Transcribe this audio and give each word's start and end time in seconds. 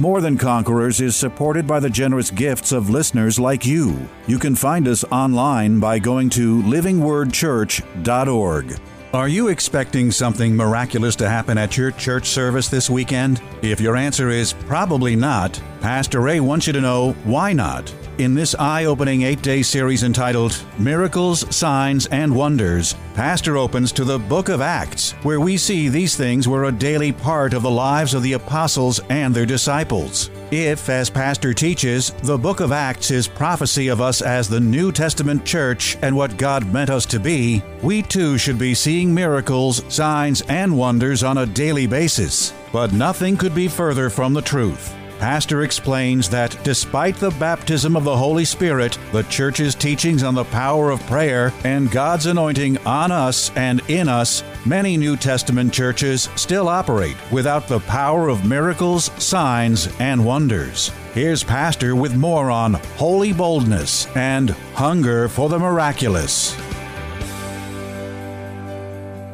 More 0.00 0.20
Than 0.22 0.38
Conquerors 0.38 1.02
is 1.02 1.14
supported 1.14 1.66
by 1.66 1.78
the 1.78 1.90
generous 1.90 2.30
gifts 2.30 2.72
of 2.72 2.88
listeners 2.88 3.38
like 3.38 3.66
you. 3.66 4.08
You 4.26 4.38
can 4.38 4.54
find 4.54 4.88
us 4.88 5.04
online 5.04 5.78
by 5.78 5.98
going 5.98 6.30
to 6.30 6.62
livingwordchurch.org. 6.62 8.80
Are 9.12 9.28
you 9.28 9.48
expecting 9.48 10.10
something 10.10 10.56
miraculous 10.56 11.16
to 11.16 11.28
happen 11.28 11.58
at 11.58 11.76
your 11.76 11.90
church 11.90 12.28
service 12.28 12.68
this 12.68 12.88
weekend? 12.88 13.42
If 13.60 13.78
your 13.78 13.94
answer 13.94 14.30
is 14.30 14.54
probably 14.54 15.16
not, 15.16 15.60
Pastor 15.82 16.20
Ray 16.20 16.40
wants 16.40 16.66
you 16.66 16.72
to 16.72 16.80
know 16.80 17.12
why 17.24 17.52
not. 17.52 17.94
In 18.20 18.34
this 18.34 18.54
eye 18.56 18.84
opening 18.84 19.22
eight 19.22 19.40
day 19.40 19.62
series 19.62 20.02
entitled 20.02 20.62
Miracles, 20.78 21.56
Signs, 21.56 22.04
and 22.08 22.36
Wonders, 22.36 22.94
Pastor 23.14 23.56
opens 23.56 23.92
to 23.92 24.04
the 24.04 24.18
book 24.18 24.50
of 24.50 24.60
Acts, 24.60 25.12
where 25.22 25.40
we 25.40 25.56
see 25.56 25.88
these 25.88 26.16
things 26.16 26.46
were 26.46 26.64
a 26.64 26.72
daily 26.72 27.12
part 27.12 27.54
of 27.54 27.62
the 27.62 27.70
lives 27.70 28.12
of 28.12 28.22
the 28.22 28.34
apostles 28.34 29.00
and 29.08 29.34
their 29.34 29.46
disciples. 29.46 30.28
If, 30.50 30.90
as 30.90 31.08
Pastor 31.08 31.54
teaches, 31.54 32.10
the 32.22 32.36
book 32.36 32.60
of 32.60 32.72
Acts 32.72 33.10
is 33.10 33.26
prophecy 33.26 33.88
of 33.88 34.02
us 34.02 34.20
as 34.20 34.50
the 34.50 34.60
New 34.60 34.92
Testament 34.92 35.46
church 35.46 35.96
and 36.02 36.14
what 36.14 36.36
God 36.36 36.70
meant 36.70 36.90
us 36.90 37.06
to 37.06 37.18
be, 37.18 37.62
we 37.82 38.02
too 38.02 38.36
should 38.36 38.58
be 38.58 38.74
seeing 38.74 39.14
miracles, 39.14 39.82
signs, 39.88 40.42
and 40.42 40.76
wonders 40.76 41.22
on 41.22 41.38
a 41.38 41.46
daily 41.46 41.86
basis. 41.86 42.52
But 42.70 42.92
nothing 42.92 43.38
could 43.38 43.54
be 43.54 43.66
further 43.66 44.10
from 44.10 44.34
the 44.34 44.42
truth. 44.42 44.94
Pastor 45.20 45.64
explains 45.64 46.30
that 46.30 46.58
despite 46.64 47.14
the 47.16 47.30
baptism 47.32 47.94
of 47.94 48.04
the 48.04 48.16
Holy 48.16 48.46
Spirit, 48.46 48.98
the 49.12 49.22
church's 49.24 49.74
teachings 49.74 50.22
on 50.22 50.34
the 50.34 50.44
power 50.44 50.90
of 50.90 51.06
prayer, 51.06 51.52
and 51.62 51.90
God's 51.90 52.24
anointing 52.24 52.78
on 52.86 53.12
us 53.12 53.50
and 53.54 53.82
in 53.90 54.08
us, 54.08 54.42
many 54.64 54.96
New 54.96 55.18
Testament 55.18 55.74
churches 55.74 56.30
still 56.36 56.70
operate 56.70 57.18
without 57.30 57.68
the 57.68 57.80
power 57.80 58.30
of 58.30 58.46
miracles, 58.46 59.10
signs, 59.22 59.94
and 60.00 60.24
wonders. 60.24 60.90
Here's 61.12 61.44
Pastor 61.44 61.94
with 61.94 62.16
more 62.16 62.50
on 62.50 62.72
holy 62.96 63.34
boldness 63.34 64.06
and 64.16 64.48
hunger 64.72 65.28
for 65.28 65.50
the 65.50 65.58
miraculous. 65.58 66.56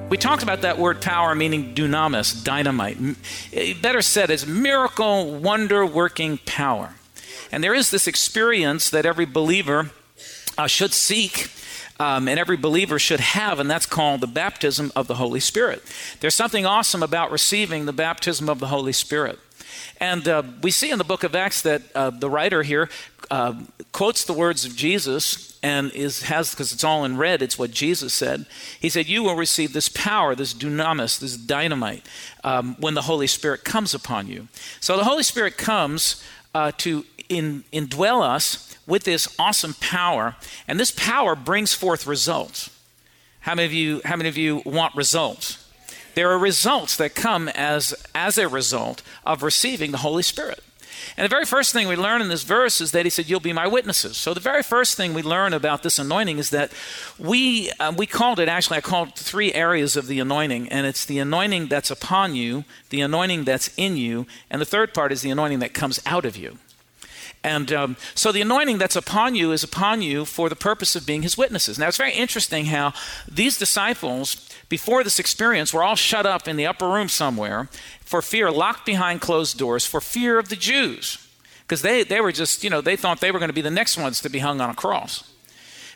We 0.08 0.16
talked 0.16 0.44
about 0.44 0.60
that 0.60 0.78
word 0.78 1.02
power 1.02 1.34
meaning 1.34 1.74
dunamis, 1.74 2.44
dynamite. 2.44 2.96
Eh, 3.52 3.74
better 3.82 4.00
said, 4.02 4.30
it's 4.30 4.46
miracle, 4.46 5.34
wonder 5.34 5.84
working 5.84 6.38
power. 6.46 6.94
And 7.50 7.64
there 7.64 7.74
is 7.74 7.90
this 7.90 8.06
experience 8.06 8.88
that 8.90 9.04
every 9.04 9.24
believer 9.24 9.90
uh, 10.56 10.68
should 10.68 10.92
seek. 10.92 11.50
Um, 11.98 12.28
and 12.28 12.38
every 12.38 12.58
believer 12.58 12.98
should 12.98 13.20
have, 13.20 13.58
and 13.58 13.70
that's 13.70 13.86
called 13.86 14.20
the 14.20 14.26
baptism 14.26 14.92
of 14.94 15.06
the 15.06 15.14
Holy 15.14 15.40
Spirit. 15.40 15.82
There's 16.20 16.34
something 16.34 16.66
awesome 16.66 17.02
about 17.02 17.30
receiving 17.30 17.86
the 17.86 17.92
baptism 17.92 18.50
of 18.50 18.58
the 18.58 18.66
Holy 18.66 18.92
Spirit. 18.92 19.38
And 19.98 20.28
uh, 20.28 20.42
we 20.62 20.70
see 20.70 20.90
in 20.90 20.98
the 20.98 21.04
book 21.04 21.24
of 21.24 21.34
Acts 21.34 21.62
that 21.62 21.82
uh, 21.94 22.10
the 22.10 22.28
writer 22.28 22.62
here 22.62 22.90
uh, 23.30 23.54
quotes 23.92 24.24
the 24.24 24.32
words 24.32 24.64
of 24.64 24.76
Jesus 24.76 25.58
and 25.62 25.90
is 25.92 26.22
has 26.22 26.50
because 26.50 26.72
it's 26.72 26.84
all 26.84 27.04
in 27.04 27.16
red. 27.16 27.42
It's 27.42 27.58
what 27.58 27.70
Jesus 27.70 28.14
said. 28.14 28.46
He 28.80 28.88
said, 28.88 29.08
"You 29.08 29.22
will 29.22 29.36
receive 29.36 29.72
this 29.72 29.88
power, 29.88 30.34
this 30.34 30.54
dunamis, 30.54 31.18
this 31.18 31.36
dynamite, 31.36 32.06
um, 32.44 32.76
when 32.78 32.94
the 32.94 33.02
Holy 33.02 33.26
Spirit 33.26 33.64
comes 33.64 33.94
upon 33.94 34.28
you." 34.28 34.48
So 34.80 34.96
the 34.96 35.04
Holy 35.04 35.22
Spirit 35.22 35.56
comes 35.56 36.22
uh, 36.54 36.72
to 36.78 37.04
in, 37.28 37.64
indwell 37.72 38.22
us 38.22 38.76
with 38.86 39.04
this 39.04 39.34
awesome 39.38 39.74
power, 39.80 40.36
and 40.68 40.78
this 40.78 40.92
power 40.92 41.34
brings 41.34 41.74
forth 41.74 42.06
results. 42.06 42.70
How 43.40 43.54
many 43.54 43.66
of 43.66 43.72
you? 43.72 44.00
How 44.04 44.16
many 44.16 44.28
of 44.28 44.36
you 44.36 44.62
want 44.64 44.94
results? 44.94 45.62
There 46.16 46.30
are 46.30 46.38
results 46.38 46.96
that 46.96 47.14
come 47.14 47.48
as, 47.48 47.94
as 48.14 48.38
a 48.38 48.48
result 48.48 49.02
of 49.26 49.42
receiving 49.42 49.90
the 49.90 49.98
Holy 49.98 50.22
Spirit. 50.22 50.64
And 51.16 51.24
the 51.24 51.28
very 51.28 51.44
first 51.44 51.72
thing 51.72 51.88
we 51.88 51.96
learn 51.96 52.20
in 52.20 52.28
this 52.28 52.42
verse 52.42 52.80
is 52.80 52.92
that 52.92 53.04
he 53.06 53.10
said, 53.10 53.28
You'll 53.28 53.40
be 53.40 53.52
my 53.52 53.66
witnesses. 53.66 54.16
So 54.16 54.34
the 54.34 54.40
very 54.40 54.62
first 54.62 54.96
thing 54.96 55.14
we 55.14 55.22
learn 55.22 55.52
about 55.52 55.82
this 55.82 55.98
anointing 55.98 56.38
is 56.38 56.50
that 56.50 56.72
we, 57.18 57.70
uh, 57.78 57.92
we 57.96 58.06
called 58.06 58.38
it, 58.38 58.48
actually, 58.48 58.78
I 58.78 58.82
called 58.82 59.14
three 59.14 59.52
areas 59.52 59.96
of 59.96 60.06
the 60.06 60.20
anointing. 60.20 60.68
And 60.68 60.86
it's 60.86 61.04
the 61.04 61.18
anointing 61.18 61.66
that's 61.66 61.90
upon 61.90 62.34
you, 62.34 62.64
the 62.90 63.00
anointing 63.00 63.44
that's 63.44 63.70
in 63.76 63.96
you, 63.96 64.26
and 64.50 64.60
the 64.60 64.66
third 64.66 64.94
part 64.94 65.12
is 65.12 65.22
the 65.22 65.30
anointing 65.30 65.60
that 65.60 65.74
comes 65.74 66.00
out 66.06 66.24
of 66.24 66.36
you. 66.36 66.58
And 67.46 67.72
um, 67.72 67.96
so 68.16 68.32
the 68.32 68.40
anointing 68.40 68.78
that's 68.78 68.96
upon 68.96 69.36
you 69.36 69.52
is 69.52 69.62
upon 69.62 70.02
you 70.02 70.24
for 70.24 70.48
the 70.48 70.56
purpose 70.56 70.96
of 70.96 71.06
being 71.06 71.22
his 71.22 71.38
witnesses. 71.38 71.78
Now 71.78 71.86
it's 71.86 71.96
very 71.96 72.12
interesting 72.12 72.66
how 72.66 72.92
these 73.30 73.56
disciples 73.56 74.50
before 74.68 75.04
this 75.04 75.20
experience, 75.20 75.72
we're 75.72 75.84
all 75.84 75.94
shut 75.94 76.26
up 76.26 76.48
in 76.48 76.56
the 76.56 76.66
upper 76.66 76.88
room 76.88 77.08
somewhere 77.08 77.68
for 78.00 78.20
fear, 78.20 78.50
locked 78.50 78.84
behind 78.84 79.20
closed 79.20 79.56
doors, 79.58 79.86
for 79.86 80.00
fear 80.00 80.40
of 80.40 80.48
the 80.48 80.56
Jews. 80.56 81.24
Because 81.62 81.82
they, 81.82 82.02
they 82.02 82.20
were 82.20 82.32
just, 82.32 82.64
you 82.64 82.70
know, 82.70 82.80
they 82.80 82.96
thought 82.96 83.20
they 83.20 83.30
were 83.30 83.38
going 83.38 83.48
to 83.48 83.54
be 83.54 83.60
the 83.60 83.70
next 83.70 83.96
ones 83.96 84.20
to 84.22 84.28
be 84.28 84.40
hung 84.40 84.60
on 84.60 84.70
a 84.70 84.74
cross. 84.74 85.32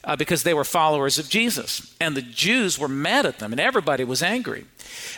Uh, 0.03 0.17
because 0.17 0.45
they 0.45 0.55
were 0.55 0.65
followers 0.65 1.19
of 1.19 1.29
Jesus. 1.29 1.95
And 2.01 2.17
the 2.17 2.23
Jews 2.23 2.79
were 2.79 2.89
mad 2.89 3.27
at 3.27 3.39
them, 3.39 3.53
and 3.53 3.61
everybody 3.61 4.03
was 4.03 4.23
angry. 4.23 4.65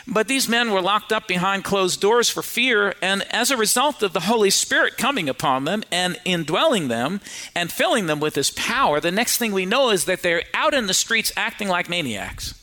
But 0.05 0.27
these 0.27 0.49
men 0.49 0.71
were 0.71 0.81
locked 0.81 1.13
up 1.13 1.25
behind 1.25 1.63
closed 1.63 2.01
doors 2.01 2.29
for 2.29 2.41
fear, 2.41 2.93
and 3.01 3.23
as 3.33 3.49
a 3.49 3.55
result 3.55 4.03
of 4.03 4.11
the 4.11 4.21
Holy 4.21 4.49
Spirit 4.49 4.97
coming 4.97 5.29
upon 5.29 5.63
them 5.63 5.83
and 5.89 6.19
indwelling 6.25 6.89
them 6.89 7.21
and 7.55 7.71
filling 7.71 8.07
them 8.07 8.19
with 8.19 8.35
His 8.35 8.51
power, 8.51 8.99
the 8.99 9.11
next 9.11 9.37
thing 9.37 9.53
we 9.53 9.65
know 9.65 9.89
is 9.89 10.03
that 10.03 10.21
they're 10.21 10.43
out 10.53 10.73
in 10.73 10.87
the 10.87 10.93
streets 10.93 11.31
acting 11.37 11.69
like 11.69 11.87
maniacs. 11.87 12.53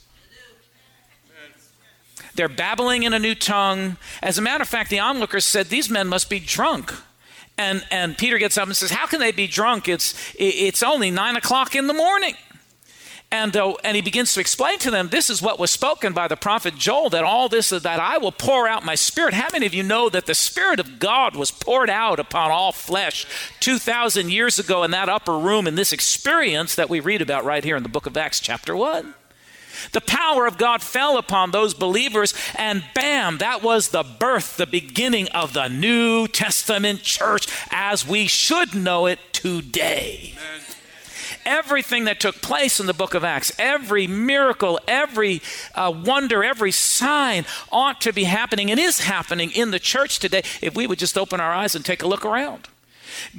They're 2.35 2.49
babbling 2.49 3.03
in 3.03 3.13
a 3.13 3.19
new 3.19 3.35
tongue. 3.35 3.97
As 4.23 4.39
a 4.39 4.43
matter 4.43 4.63
of 4.63 4.69
fact, 4.69 4.91
the 4.91 5.01
onlookers 5.01 5.45
said 5.45 5.67
these 5.67 5.91
men 5.91 6.09
must 6.09 6.31
be 6.31 6.39
drunk. 6.39 6.95
And, 7.61 7.85
and 7.91 8.17
Peter 8.17 8.39
gets 8.39 8.57
up 8.57 8.69
and 8.69 8.75
says, 8.75 8.91
How 8.91 9.07
can 9.07 9.21
they 9.21 9.33
be 9.33 9.47
drunk? 9.47 9.87
It's, 9.87 10.15
it's 10.39 10.83
only 10.83 11.11
nine 11.11 11.37
o'clock 11.37 11.75
in 11.75 11.89
the 11.89 11.93
morning. 11.93 12.35
And, 13.31 13.55
uh, 13.55 13.75
and 13.85 13.95
he 13.95 14.01
begins 14.01 14.33
to 14.33 14.41
explain 14.41 14.79
to 14.79 14.91
them 14.91 15.11
this 15.11 15.29
is 15.29 15.43
what 15.43 15.59
was 15.59 15.71
spoken 15.71 16.15
by 16.15 16.27
the 16.27 16.39
prophet 16.39 16.75
Joel 16.75 17.11
that 17.11 17.23
all 17.23 17.51
this 17.51 17.69
that 17.69 17.87
I 17.87 18.17
will 18.17 18.33
pour 18.33 18.67
out 18.67 18.83
my 18.83 18.95
spirit. 18.95 19.35
How 19.35 19.49
many 19.53 19.67
of 19.67 19.75
you 19.75 19.83
know 19.83 20.09
that 20.09 20.25
the 20.25 20.35
spirit 20.35 20.81
of 20.81 20.99
God 20.99 21.37
was 21.37 21.51
poured 21.51 21.91
out 21.91 22.19
upon 22.19 22.51
all 22.51 22.73
flesh 22.73 23.27
2,000 23.61 24.31
years 24.31 24.59
ago 24.59 24.83
in 24.83 24.91
that 24.93 25.11
upper 25.11 25.39
room 25.39 25.67
in 25.67 25.75
this 25.75 25.93
experience 25.93 26.75
that 26.75 26.89
we 26.89 26.99
read 26.99 27.21
about 27.21 27.45
right 27.45 27.63
here 27.63 27.77
in 27.77 27.83
the 27.83 27.91
book 27.91 28.07
of 28.07 28.17
Acts, 28.17 28.41
chapter 28.41 28.75
1? 28.75 29.15
The 29.93 30.01
power 30.01 30.47
of 30.47 30.59
God 30.59 30.83
fell 30.83 31.19
upon 31.19 31.51
those 31.51 31.75
believers, 31.75 32.35
and 32.57 32.85
bam, 32.95 33.39
that 33.39 33.63
was 33.63 33.89
the 33.89 34.03
birth, 34.03 34.57
the 34.57 34.67
beginning 34.67 35.29
of 35.29 35.53
the 35.53 35.69
New 35.69 36.27
Testament 36.29 37.03
church 37.03 37.47
as 37.71 38.07
we 38.07 38.27
should 38.27 38.75
know 38.75 39.07
it 39.07 39.19
today. 39.33 40.35
Amen. 40.37 40.61
Everything 41.47 42.05
that 42.05 42.21
took 42.21 42.43
place 42.43 42.81
in 42.81 42.87
the 42.87 42.95
book 42.95 43.15
of 43.15 43.25
Acts, 43.25 43.51
every 43.59 44.07
miracle, 44.07 44.79
every 44.87 45.41
uh, 45.75 45.93
wonder, 46.05 46.45
every 46.45 46.71
sign 46.71 47.47
ought 47.73 48.01
to 48.03 48.13
be 48.13 48.25
happening 48.25 48.71
and 48.71 48.79
is 48.79 49.01
happening 49.01 49.51
in 49.53 49.71
the 49.71 49.79
church 49.79 50.19
today 50.19 50.43
if 50.61 50.75
we 50.75 50.87
would 50.87 50.99
just 50.99 51.17
open 51.17 51.41
our 51.41 51.53
eyes 51.53 51.75
and 51.75 51.85
take 51.85 52.03
a 52.03 52.07
look 52.07 52.27
around. 52.27 52.69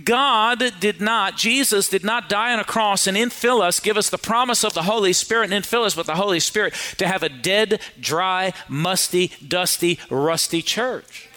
God 0.03 0.63
did 0.79 1.01
not, 1.01 1.37
Jesus 1.37 1.89
did 1.89 2.03
not 2.03 2.29
die 2.29 2.53
on 2.53 2.59
a 2.59 2.63
cross 2.63 3.07
and 3.07 3.17
infill 3.17 3.61
us, 3.61 3.79
give 3.79 3.97
us 3.97 4.09
the 4.09 4.17
promise 4.17 4.63
of 4.63 4.73
the 4.73 4.83
Holy 4.83 5.13
Spirit 5.13 5.51
and 5.51 5.63
infill 5.63 5.85
us 5.85 5.95
with 5.95 6.07
the 6.07 6.15
Holy 6.15 6.39
Spirit 6.39 6.73
to 6.97 7.07
have 7.07 7.23
a 7.23 7.29
dead, 7.29 7.81
dry, 7.99 8.53
musty, 8.67 9.31
dusty, 9.47 9.99
rusty 10.09 10.61
church. 10.61 11.29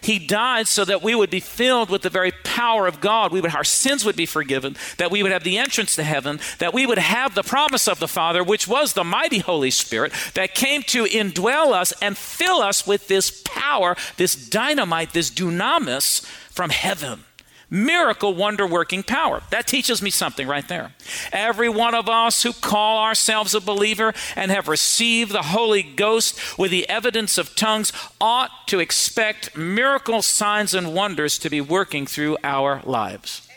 He 0.00 0.18
died 0.18 0.68
so 0.68 0.84
that 0.84 1.02
we 1.02 1.14
would 1.14 1.30
be 1.30 1.40
filled 1.40 1.90
with 1.90 2.02
the 2.02 2.10
very 2.10 2.32
power 2.44 2.86
of 2.86 3.00
God. 3.00 3.32
We 3.32 3.40
would, 3.40 3.54
our 3.54 3.64
sins 3.64 4.04
would 4.04 4.16
be 4.16 4.26
forgiven, 4.26 4.76
that 4.96 5.10
we 5.10 5.22
would 5.22 5.32
have 5.32 5.44
the 5.44 5.58
entrance 5.58 5.96
to 5.96 6.04
heaven, 6.04 6.40
that 6.58 6.72
we 6.72 6.86
would 6.86 6.98
have 6.98 7.34
the 7.34 7.42
promise 7.42 7.88
of 7.88 7.98
the 7.98 8.08
Father, 8.08 8.42
which 8.44 8.68
was 8.68 8.92
the 8.92 9.04
mighty 9.04 9.38
Holy 9.38 9.70
Spirit 9.70 10.12
that 10.34 10.54
came 10.54 10.82
to 10.84 11.04
indwell 11.04 11.72
us 11.72 11.92
and 12.00 12.16
fill 12.16 12.62
us 12.62 12.86
with 12.86 13.08
this 13.08 13.42
power, 13.44 13.96
this 14.16 14.34
dynamite, 14.34 15.12
this 15.12 15.30
dunamis 15.30 16.24
from 16.50 16.70
heaven 16.70 17.24
miracle, 17.70 18.34
wonder 18.34 18.66
working 18.66 19.02
power. 19.02 19.42
That 19.50 19.66
teaches 19.66 20.00
me 20.00 20.10
something 20.10 20.48
right 20.48 20.66
there. 20.68 20.92
Every 21.32 21.68
one 21.68 21.94
of 21.94 22.08
us 22.08 22.42
who 22.42 22.52
call 22.52 23.04
ourselves 23.04 23.54
a 23.54 23.60
believer 23.60 24.14
and 24.36 24.50
have 24.50 24.68
received 24.68 25.32
the 25.32 25.42
Holy 25.42 25.82
Ghost 25.82 26.58
with 26.58 26.70
the 26.70 26.88
evidence 26.88 27.38
of 27.38 27.54
tongues 27.54 27.92
ought 28.20 28.66
to 28.68 28.80
expect 28.80 29.56
miracle 29.56 30.22
signs 30.22 30.74
and 30.74 30.94
wonders 30.94 31.38
to 31.38 31.50
be 31.50 31.60
working 31.60 32.06
through 32.06 32.38
our 32.42 32.82
lives. 32.84 33.48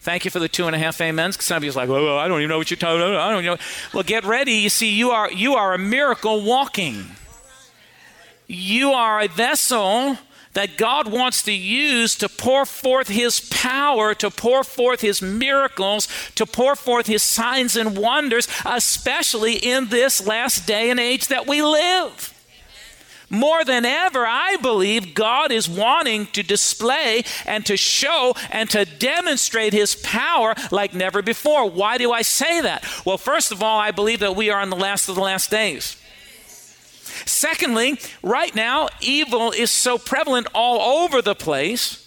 Thank 0.00 0.24
you 0.24 0.32
for 0.32 0.40
the 0.40 0.48
two 0.48 0.66
and 0.66 0.74
a 0.74 0.78
half 0.80 1.00
amens. 1.00 1.42
Some 1.44 1.58
of 1.58 1.64
you 1.64 1.70
are 1.70 1.74
like, 1.74 1.88
well, 1.88 2.18
I 2.18 2.26
don't 2.26 2.40
even 2.40 2.48
know 2.48 2.58
what 2.58 2.70
you're 2.72 2.76
talking 2.76 3.00
about. 3.00 3.16
I 3.20 3.30
don't 3.30 3.44
know. 3.44 3.56
Well, 3.94 4.02
get 4.02 4.24
ready. 4.24 4.54
You 4.54 4.68
see, 4.68 4.92
you 4.92 5.12
are 5.12 5.30
you 5.30 5.54
are 5.54 5.74
a 5.74 5.78
miracle 5.78 6.42
walking. 6.42 7.04
You 8.48 8.90
are 8.90 9.20
a 9.20 9.28
vessel 9.28 10.18
that 10.54 10.76
God 10.76 11.10
wants 11.10 11.42
to 11.44 11.52
use 11.52 12.14
to 12.16 12.28
pour 12.28 12.66
forth 12.66 13.08
His 13.08 13.40
power, 13.40 14.14
to 14.14 14.30
pour 14.30 14.64
forth 14.64 15.00
His 15.00 15.22
miracles, 15.22 16.08
to 16.34 16.46
pour 16.46 16.76
forth 16.76 17.06
His 17.06 17.22
signs 17.22 17.76
and 17.76 17.96
wonders, 17.96 18.48
especially 18.64 19.54
in 19.54 19.88
this 19.88 20.26
last 20.26 20.66
day 20.66 20.90
and 20.90 21.00
age 21.00 21.28
that 21.28 21.46
we 21.46 21.62
live. 21.62 22.28
More 23.30 23.64
than 23.64 23.86
ever, 23.86 24.26
I 24.26 24.58
believe 24.60 25.14
God 25.14 25.52
is 25.52 25.66
wanting 25.66 26.26
to 26.32 26.42
display 26.42 27.24
and 27.46 27.64
to 27.64 27.78
show 27.78 28.34
and 28.50 28.68
to 28.68 28.84
demonstrate 28.84 29.72
His 29.72 29.94
power 29.94 30.54
like 30.70 30.92
never 30.92 31.22
before. 31.22 31.70
Why 31.70 31.96
do 31.96 32.12
I 32.12 32.20
say 32.20 32.60
that? 32.60 32.84
Well, 33.06 33.16
first 33.16 33.50
of 33.50 33.62
all, 33.62 33.78
I 33.78 33.90
believe 33.90 34.20
that 34.20 34.36
we 34.36 34.50
are 34.50 34.60
in 34.60 34.68
the 34.68 34.76
last 34.76 35.08
of 35.08 35.14
the 35.14 35.22
last 35.22 35.50
days. 35.50 35.96
Secondly, 37.24 37.98
right 38.22 38.54
now, 38.54 38.88
evil 39.00 39.52
is 39.52 39.70
so 39.70 39.98
prevalent 39.98 40.46
all 40.54 41.02
over 41.02 41.20
the 41.20 41.34
place. 41.34 41.98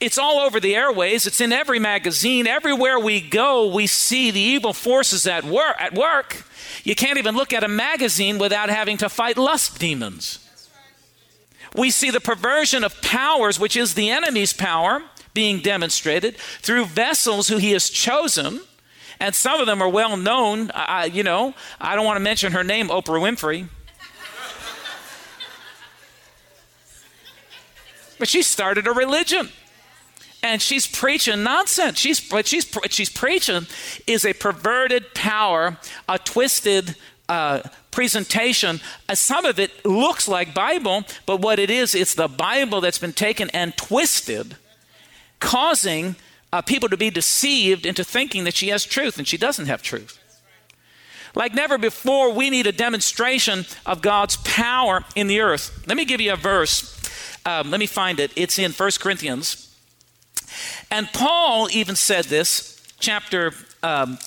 It's 0.00 0.18
all 0.18 0.40
over 0.40 0.58
the 0.58 0.74
airways. 0.74 1.26
It's 1.26 1.40
in 1.40 1.52
every 1.52 1.78
magazine. 1.78 2.46
Everywhere 2.46 2.98
we 2.98 3.20
go, 3.20 3.72
we 3.72 3.86
see 3.86 4.30
the 4.30 4.40
evil 4.40 4.72
forces 4.72 5.26
at 5.26 5.44
work. 5.44 5.76
At 5.78 5.94
work. 5.94 6.44
You 6.82 6.94
can't 6.96 7.18
even 7.18 7.36
look 7.36 7.52
at 7.52 7.62
a 7.62 7.68
magazine 7.68 8.38
without 8.38 8.68
having 8.68 8.96
to 8.98 9.08
fight 9.08 9.36
lust 9.36 9.78
demons. 9.78 10.40
We 11.76 11.90
see 11.90 12.10
the 12.10 12.20
perversion 12.20 12.82
of 12.84 13.00
powers, 13.00 13.60
which 13.60 13.76
is 13.76 13.94
the 13.94 14.10
enemy's 14.10 14.52
power, 14.52 15.02
being 15.34 15.60
demonstrated 15.60 16.36
through 16.36 16.86
vessels 16.86 17.48
who 17.48 17.58
he 17.58 17.70
has 17.70 17.88
chosen. 17.88 18.60
And 19.20 19.34
some 19.34 19.60
of 19.60 19.66
them 19.66 19.80
are 19.80 19.88
well 19.88 20.16
known. 20.16 20.72
You 21.12 21.22
know, 21.22 21.54
I 21.80 21.94
don't 21.94 22.04
want 22.04 22.16
to 22.16 22.20
mention 22.20 22.52
her 22.52 22.64
name, 22.64 22.88
Oprah 22.88 23.20
Winfrey. 23.20 23.68
But 28.22 28.28
she 28.28 28.42
started 28.42 28.86
a 28.86 28.92
religion. 28.92 29.48
And 30.44 30.62
she's 30.62 30.86
preaching 30.86 31.42
nonsense. 31.42 31.98
She's 31.98 32.30
what 32.30 32.46
she's 32.46 32.64
she's 32.88 33.10
preaching 33.10 33.66
is 34.06 34.24
a 34.24 34.32
perverted 34.32 35.12
power, 35.12 35.76
a 36.08 36.20
twisted 36.20 36.94
uh, 37.28 37.62
presentation. 37.90 38.80
Uh, 39.08 39.16
some 39.16 39.44
of 39.44 39.58
it 39.58 39.84
looks 39.84 40.28
like 40.28 40.54
Bible, 40.54 41.02
but 41.26 41.40
what 41.40 41.58
it 41.58 41.68
is, 41.68 41.96
it's 41.96 42.14
the 42.14 42.28
Bible 42.28 42.80
that's 42.80 43.00
been 43.00 43.12
taken 43.12 43.50
and 43.50 43.76
twisted, 43.76 44.54
causing 45.40 46.14
uh, 46.52 46.62
people 46.62 46.88
to 46.90 46.96
be 46.96 47.10
deceived 47.10 47.84
into 47.84 48.04
thinking 48.04 48.44
that 48.44 48.54
she 48.54 48.68
has 48.68 48.84
truth, 48.84 49.18
and 49.18 49.26
she 49.26 49.36
doesn't 49.36 49.66
have 49.66 49.82
truth. 49.82 50.20
Like 51.34 51.54
never 51.54 51.76
before, 51.76 52.32
we 52.32 52.50
need 52.50 52.68
a 52.68 52.72
demonstration 52.72 53.66
of 53.84 54.00
God's 54.00 54.36
power 54.36 55.04
in 55.16 55.26
the 55.26 55.40
earth. 55.40 55.82
Let 55.88 55.96
me 55.96 56.04
give 56.04 56.20
you 56.20 56.32
a 56.32 56.36
verse 56.36 57.01
um, 57.44 57.70
let 57.70 57.80
me 57.80 57.86
find 57.86 58.20
it. 58.20 58.32
It's 58.36 58.58
in 58.58 58.72
1 58.72 58.90
Corinthians. 59.00 59.74
And 60.90 61.08
Paul 61.12 61.68
even 61.70 61.96
said 61.96 62.26
this, 62.26 62.80
chapter, 62.98 63.52
um, 63.82 64.18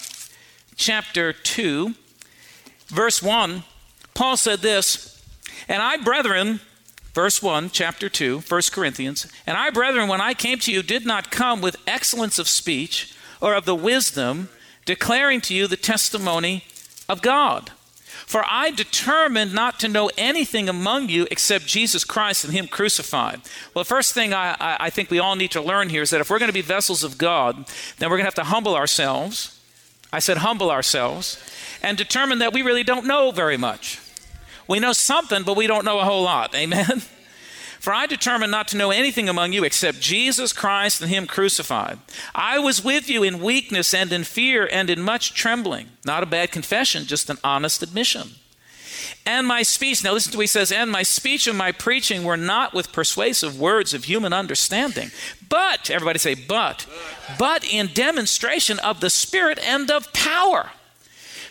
chapter 0.75 1.33
2, 1.33 1.93
verse 2.87 3.21
1. 3.21 3.63
Paul 4.13 4.37
said 4.37 4.59
this, 4.59 5.21
And 5.67 5.81
I, 5.81 5.97
brethren, 5.97 6.59
verse 7.13 7.41
1, 7.41 7.69
chapter 7.69 8.09
2, 8.09 8.39
1 8.39 8.61
Corinthians, 8.71 9.31
and 9.45 9.57
I, 9.57 9.69
brethren, 9.69 10.07
when 10.07 10.21
I 10.21 10.33
came 10.33 10.59
to 10.59 10.71
you, 10.71 10.83
did 10.83 11.05
not 11.05 11.31
come 11.31 11.61
with 11.61 11.77
excellence 11.87 12.39
of 12.39 12.47
speech 12.47 13.15
or 13.41 13.53
of 13.53 13.65
the 13.65 13.75
wisdom, 13.75 14.49
declaring 14.85 15.41
to 15.41 15.53
you 15.53 15.67
the 15.67 15.77
testimony 15.77 16.63
of 17.07 17.21
God. 17.21 17.71
For 18.25 18.43
I 18.47 18.71
determined 18.71 19.53
not 19.53 19.79
to 19.81 19.87
know 19.87 20.09
anything 20.17 20.67
among 20.67 21.09
you 21.09 21.27
except 21.29 21.65
Jesus 21.65 22.03
Christ 22.03 22.43
and 22.43 22.53
Him 22.53 22.67
crucified. 22.67 23.41
Well, 23.73 23.83
the 23.83 23.87
first 23.87 24.13
thing 24.13 24.33
I, 24.33 24.55
I, 24.59 24.89
think 24.89 25.11
we 25.11 25.19
all 25.19 25.35
need 25.35 25.51
to 25.51 25.61
learn 25.61 25.89
here 25.89 26.01
is 26.01 26.09
that 26.09 26.21
if 26.21 26.29
we're 26.29 26.39
going 26.39 26.49
to 26.49 26.53
be 26.53 26.61
vessels 26.61 27.03
of 27.03 27.17
God, 27.17 27.65
then 27.97 28.09
we're 28.09 28.17
going 28.17 28.23
to 28.25 28.27
have 28.27 28.35
to 28.35 28.43
humble 28.45 28.75
ourselves. 28.75 29.59
I 30.11 30.19
said, 30.19 30.37
humble 30.37 30.71
ourselves 30.71 31.37
and 31.83 31.97
determine 31.97 32.39
that 32.39 32.53
we 32.53 32.61
really 32.61 32.83
don't 32.83 33.05
know 33.05 33.31
very 33.31 33.57
much. 33.57 33.99
We 34.67 34.79
know 34.79 34.93
something, 34.93 35.43
but 35.43 35.55
we 35.55 35.67
don't 35.67 35.85
know 35.85 35.99
a 35.99 36.05
whole 36.05 36.23
lot. 36.23 36.55
Amen? 36.55 37.01
For 37.85 37.93
I 37.93 38.07
determined 38.07 38.49
not 38.49 38.67
to 38.69 38.77
know 38.77 38.89
anything 38.89 39.29
among 39.29 39.53
you 39.53 39.63
except 39.63 39.99
Jesus 39.99 40.53
Christ 40.53 41.01
and 41.01 41.11
Him 41.11 41.27
crucified. 41.27 41.99
I 42.33 42.57
was 42.57 42.83
with 42.83 43.07
you 43.07 43.21
in 43.21 43.43
weakness 43.43 43.93
and 43.93 44.11
in 44.11 44.23
fear 44.23 44.67
and 44.71 44.89
in 44.89 45.03
much 45.03 45.35
trembling. 45.35 45.89
Not 46.03 46.23
a 46.23 46.25
bad 46.25 46.51
confession, 46.51 47.05
just 47.05 47.29
an 47.29 47.37
honest 47.43 47.83
admission. 47.83 48.29
And 49.23 49.45
my 49.45 49.61
speech, 49.61 50.03
now 50.03 50.13
listen 50.13 50.31
to 50.31 50.39
what 50.39 50.45
he 50.45 50.47
says, 50.47 50.71
and 50.71 50.89
my 50.89 51.03
speech 51.03 51.45
and 51.45 51.55
my 51.55 51.71
preaching 51.71 52.23
were 52.23 52.37
not 52.37 52.73
with 52.73 52.91
persuasive 52.91 53.59
words 53.59 53.93
of 53.93 54.05
human 54.05 54.33
understanding, 54.33 55.11
but, 55.47 55.91
everybody 55.91 56.17
say, 56.17 56.33
but, 56.33 56.87
but 57.37 57.63
in 57.71 57.91
demonstration 57.93 58.79
of 58.79 58.99
the 58.99 59.11
Spirit 59.11 59.59
and 59.59 59.91
of 59.91 60.11
power. 60.11 60.71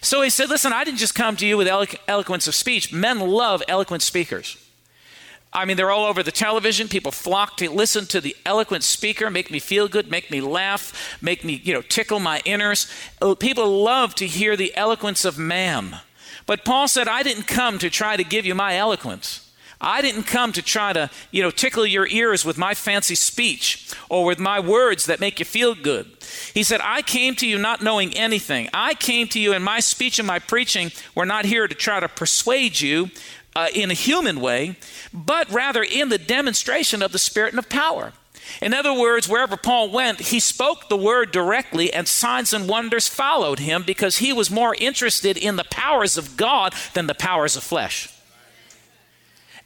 So 0.01 0.21
he 0.21 0.31
said, 0.31 0.49
listen, 0.49 0.73
I 0.73 0.83
didn't 0.83 0.99
just 0.99 1.15
come 1.15 1.37
to 1.37 1.47
you 1.47 1.57
with 1.57 1.69
eloquence 2.09 2.49
of 2.49 2.57
speech. 2.57 2.93
Men 2.93 3.21
love 3.21 3.63
eloquent 3.69 4.03
speakers. 4.03 4.57
I 5.55 5.65
mean, 5.65 5.77
they're 5.77 5.93
all 5.93 6.07
over 6.07 6.23
the 6.23 6.33
television. 6.33 6.89
People 6.89 7.13
flock 7.13 7.57
to 7.59 7.71
listen 7.71 8.07
to 8.07 8.21
the 8.21 8.37
eloquent 8.45 8.83
speaker, 8.83 9.31
make 9.31 9.53
me 9.53 9.61
feel 9.61 9.87
good, 9.87 10.11
make 10.11 10.31
me 10.31 10.41
laugh, 10.41 11.17
make 11.23 11.45
me, 11.45 11.61
you 11.63 11.73
know, 11.73 11.83
tickle 11.83 12.19
my 12.19 12.41
inners. 12.41 12.91
Oh, 13.23 13.33
uh, 13.33 13.35
people 13.37 13.83
love 13.83 14.17
to 14.17 14.27
hear 14.27 14.57
the 14.57 14.77
eloquence 14.77 15.25
of 15.25 15.39
man. 15.39 16.01
But 16.47 16.65
Paul 16.65 16.89
said, 16.89 17.07
I 17.07 17.23
didn't 17.23 17.47
come 17.47 17.79
to 17.79 17.89
try 17.89 18.17
to 18.17 18.25
give 18.25 18.45
you 18.45 18.55
my 18.55 18.77
eloquence. 18.77 19.41
I 19.81 20.01
didn't 20.03 20.25
come 20.25 20.53
to 20.53 20.63
try 20.63 20.93
to, 20.93 21.11
you 21.31 21.43
know, 21.43 21.51
tickle 21.51 21.87
your 21.87 22.07
ears 22.09 22.45
with 22.45 22.57
my 22.57 22.75
fancy 22.75 23.15
speech 23.15 23.93
or 24.09 24.25
with 24.25 24.39
my 24.39 24.59
words 24.59 25.07
that 25.07 25.21
make 25.21 25.39
you 25.39 25.45
feel 25.45 25.75
good. 25.75 26.07
He 26.55 26.63
said, 26.63 26.81
I 26.83 27.03
came 27.03 27.35
to 27.37 27.47
you 27.47 27.59
not 27.59 27.83
knowing 27.83 28.15
anything. 28.15 28.69
I 28.73 28.95
came 28.95 29.29
to 29.29 29.41
you 29.41 29.53
in 29.53 29.63
my 29.63 29.81
speech 29.81 30.19
and 30.19 30.27
my 30.27 30.39
preaching. 30.39 30.91
We're 31.15 31.27
not 31.27 31.45
here 31.45 31.69
to 31.69 31.75
try 31.75 32.01
to 32.01 32.09
persuade 32.09 32.81
you 32.81 33.11
uh, 33.57 33.69
in 33.75 33.91
a 33.91 33.95
human 33.95 34.41
way, 34.41 34.77
but 35.13 35.51
rather 35.51 35.83
in 35.83 36.09
the 36.09 36.19
demonstration 36.19 37.03
of 37.03 37.13
the 37.13 37.19
Spirit 37.19 37.53
and 37.53 37.59
of 37.59 37.69
power. 37.69 38.13
In 38.61 38.75
other 38.75 38.93
words, 38.93 39.29
wherever 39.29 39.57
Paul 39.57 39.91
went, 39.91 40.21
he 40.21 40.41
spoke 40.41 40.89
the 40.89 40.97
word 40.97 41.33
directly, 41.33 41.93
and 41.93 42.07
signs 42.07 42.53
and 42.53 42.69
wonders 42.69 43.09
followed 43.09 43.59
him 43.59 43.83
because 43.83 44.19
he 44.19 44.33
was 44.33 44.51
more 44.51 44.75
interested 44.79 45.37
in 45.37 45.57
the 45.57 45.65
powers 45.65 46.19
of 46.19 46.37
God 46.37 46.75
than 46.93 47.07
the 47.07 47.15
powers 47.15 47.57
of 47.57 47.63
flesh. 47.63 48.09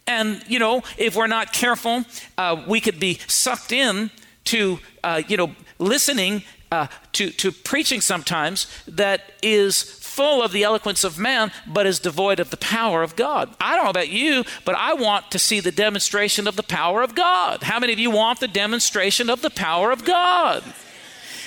And, 0.06 0.42
you 0.48 0.58
know, 0.58 0.82
if 0.96 1.16
we're 1.16 1.26
not 1.26 1.52
careful, 1.52 2.04
uh, 2.38 2.64
we 2.66 2.80
could 2.80 2.98
be 2.98 3.18
sucked 3.26 3.72
in 3.72 4.10
to, 4.44 4.78
uh, 5.04 5.22
you 5.28 5.36
know, 5.36 5.54
listening 5.78 6.44
uh, 6.72 6.86
to, 7.12 7.30
to 7.30 7.52
preaching 7.52 8.00
sometimes 8.00 8.66
that 8.86 9.32
is 9.42 9.97
full 10.18 10.42
of 10.42 10.50
the 10.50 10.64
eloquence 10.64 11.04
of 11.04 11.16
man, 11.16 11.52
but 11.64 11.86
is 11.86 12.00
devoid 12.00 12.40
of 12.40 12.50
the 12.50 12.56
power 12.56 13.04
of 13.04 13.14
God. 13.14 13.54
I 13.60 13.76
don't 13.76 13.84
know 13.84 13.90
about 13.90 14.08
you, 14.08 14.42
but 14.64 14.74
I 14.74 14.92
want 14.92 15.30
to 15.30 15.38
see 15.38 15.60
the 15.60 15.70
demonstration 15.70 16.48
of 16.48 16.56
the 16.56 16.64
power 16.64 17.02
of 17.02 17.14
God. 17.14 17.62
How 17.62 17.78
many 17.78 17.92
of 17.92 18.00
you 18.00 18.10
want 18.10 18.40
the 18.40 18.48
demonstration 18.48 19.30
of 19.30 19.42
the 19.42 19.48
power 19.50 19.92
of 19.92 20.04
God? 20.04 20.64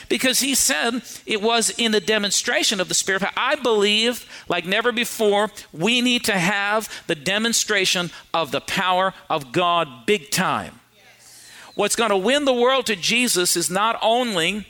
Because 0.08 0.40
he 0.40 0.56
said 0.56 1.02
it 1.26 1.42
was 1.42 1.70
in 1.72 1.92
the 1.92 2.00
demonstration 2.00 2.80
of 2.80 2.88
the 2.88 2.94
Spirit. 2.94 3.24
I 3.36 3.56
believe, 3.56 4.26
like 4.48 4.66
never 4.66 4.94
before, 4.94 5.50
we 5.74 6.00
need 6.00 6.24
to 6.24 6.40
have 6.40 6.88
the 7.08 7.16
demonstration 7.16 8.10
of 8.34 8.52
the 8.52 8.62
power 8.62 9.14
of 9.30 9.52
God 9.52 10.06
big 10.06 10.32
time. 10.32 10.80
What's 11.76 11.98
going 11.98 12.12
to 12.12 12.18
win 12.18 12.46
the 12.46 12.54
world 12.54 12.86
to 12.86 12.96
Jesus 12.96 13.58
is 13.58 13.70
not 13.70 14.00
only 14.02 14.66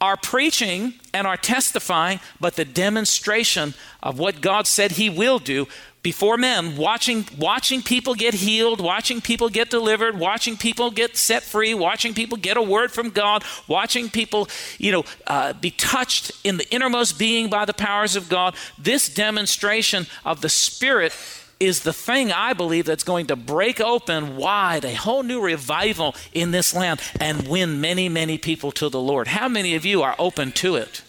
our 0.00 0.16
preaching 0.16 0.94
and 1.12 1.26
our 1.26 1.36
testifying, 1.36 2.20
but 2.40 2.56
the 2.56 2.64
demonstration 2.64 3.74
of 4.02 4.18
what 4.18 4.40
God 4.40 4.66
said 4.66 4.92
He 4.92 5.10
will 5.10 5.38
do 5.38 5.66
before 6.02 6.38
men, 6.38 6.76
watching, 6.76 7.26
watching 7.36 7.82
people 7.82 8.14
get 8.14 8.32
healed, 8.32 8.80
watching 8.80 9.20
people 9.20 9.50
get 9.50 9.68
delivered, 9.68 10.18
watching 10.18 10.56
people 10.56 10.90
get 10.90 11.16
set 11.16 11.42
free, 11.42 11.74
watching 11.74 12.14
people 12.14 12.38
get 12.38 12.56
a 12.56 12.62
word 12.62 12.90
from 12.90 13.10
God, 13.10 13.44
watching 13.68 14.08
people, 14.08 14.48
you 14.78 14.92
know, 14.92 15.04
uh, 15.26 15.52
be 15.52 15.70
touched 15.70 16.32
in 16.42 16.56
the 16.56 16.66
innermost 16.72 17.18
being 17.18 17.50
by 17.50 17.66
the 17.66 17.74
powers 17.74 18.16
of 18.16 18.30
God. 18.30 18.54
This 18.78 19.12
demonstration 19.12 20.06
of 20.24 20.40
the 20.40 20.48
Spirit 20.48 21.12
is 21.60 21.80
the 21.80 21.92
thing 21.92 22.32
I 22.32 22.54
believe 22.54 22.86
that's 22.86 23.04
going 23.04 23.26
to 23.26 23.36
break 23.36 23.80
open 23.80 24.36
wide 24.36 24.84
a 24.84 24.94
whole 24.94 25.22
new 25.22 25.40
revival 25.42 26.16
in 26.32 26.50
this 26.50 26.74
land 26.74 27.00
and 27.20 27.46
win 27.46 27.80
many, 27.80 28.08
many 28.08 28.38
people 28.38 28.72
to 28.72 28.88
the 28.88 29.00
Lord. 29.00 29.28
How 29.28 29.46
many 29.46 29.74
of 29.74 29.84
you 29.84 30.02
are 30.02 30.16
open 30.18 30.52
to 30.52 30.76
it? 30.76 31.02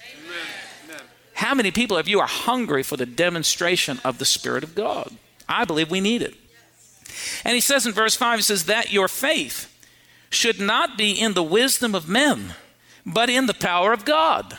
How 1.33 1.55
many 1.55 1.71
people 1.71 1.97
of 1.97 2.07
you 2.07 2.19
are 2.19 2.27
hungry 2.27 2.83
for 2.83 2.97
the 2.97 3.05
demonstration 3.05 3.99
of 4.03 4.19
the 4.19 4.25
Spirit 4.25 4.63
of 4.63 4.75
God? 4.75 5.15
I 5.49 5.65
believe 5.65 5.89
we 5.89 6.01
need 6.01 6.21
it. 6.21 6.35
And 7.43 7.55
he 7.55 7.61
says 7.61 7.87
in 7.87 7.93
verse 7.93 8.15
5, 8.15 8.39
he 8.39 8.43
says, 8.43 8.65
that 8.65 8.91
your 8.91 9.07
faith 9.07 9.67
should 10.29 10.59
not 10.59 10.97
be 10.97 11.11
in 11.11 11.33
the 11.33 11.43
wisdom 11.43 11.95
of 11.95 12.07
men, 12.07 12.55
but 13.05 13.29
in 13.29 13.47
the 13.47 13.53
power 13.53 13.91
of 13.91 14.05
God. 14.05 14.57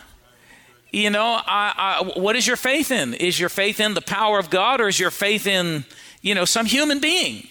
You 0.92 1.08
know, 1.08 1.40
I, 1.46 1.72
I, 1.76 2.20
what 2.20 2.36
is 2.36 2.46
your 2.46 2.56
faith 2.56 2.90
in? 2.90 3.14
Is 3.14 3.40
your 3.40 3.48
faith 3.48 3.80
in 3.80 3.94
the 3.94 4.02
power 4.02 4.38
of 4.38 4.50
God 4.50 4.80
or 4.80 4.88
is 4.88 5.00
your 5.00 5.10
faith 5.10 5.46
in, 5.46 5.84
you 6.20 6.34
know, 6.34 6.44
some 6.44 6.66
human 6.66 7.00
being? 7.00 7.48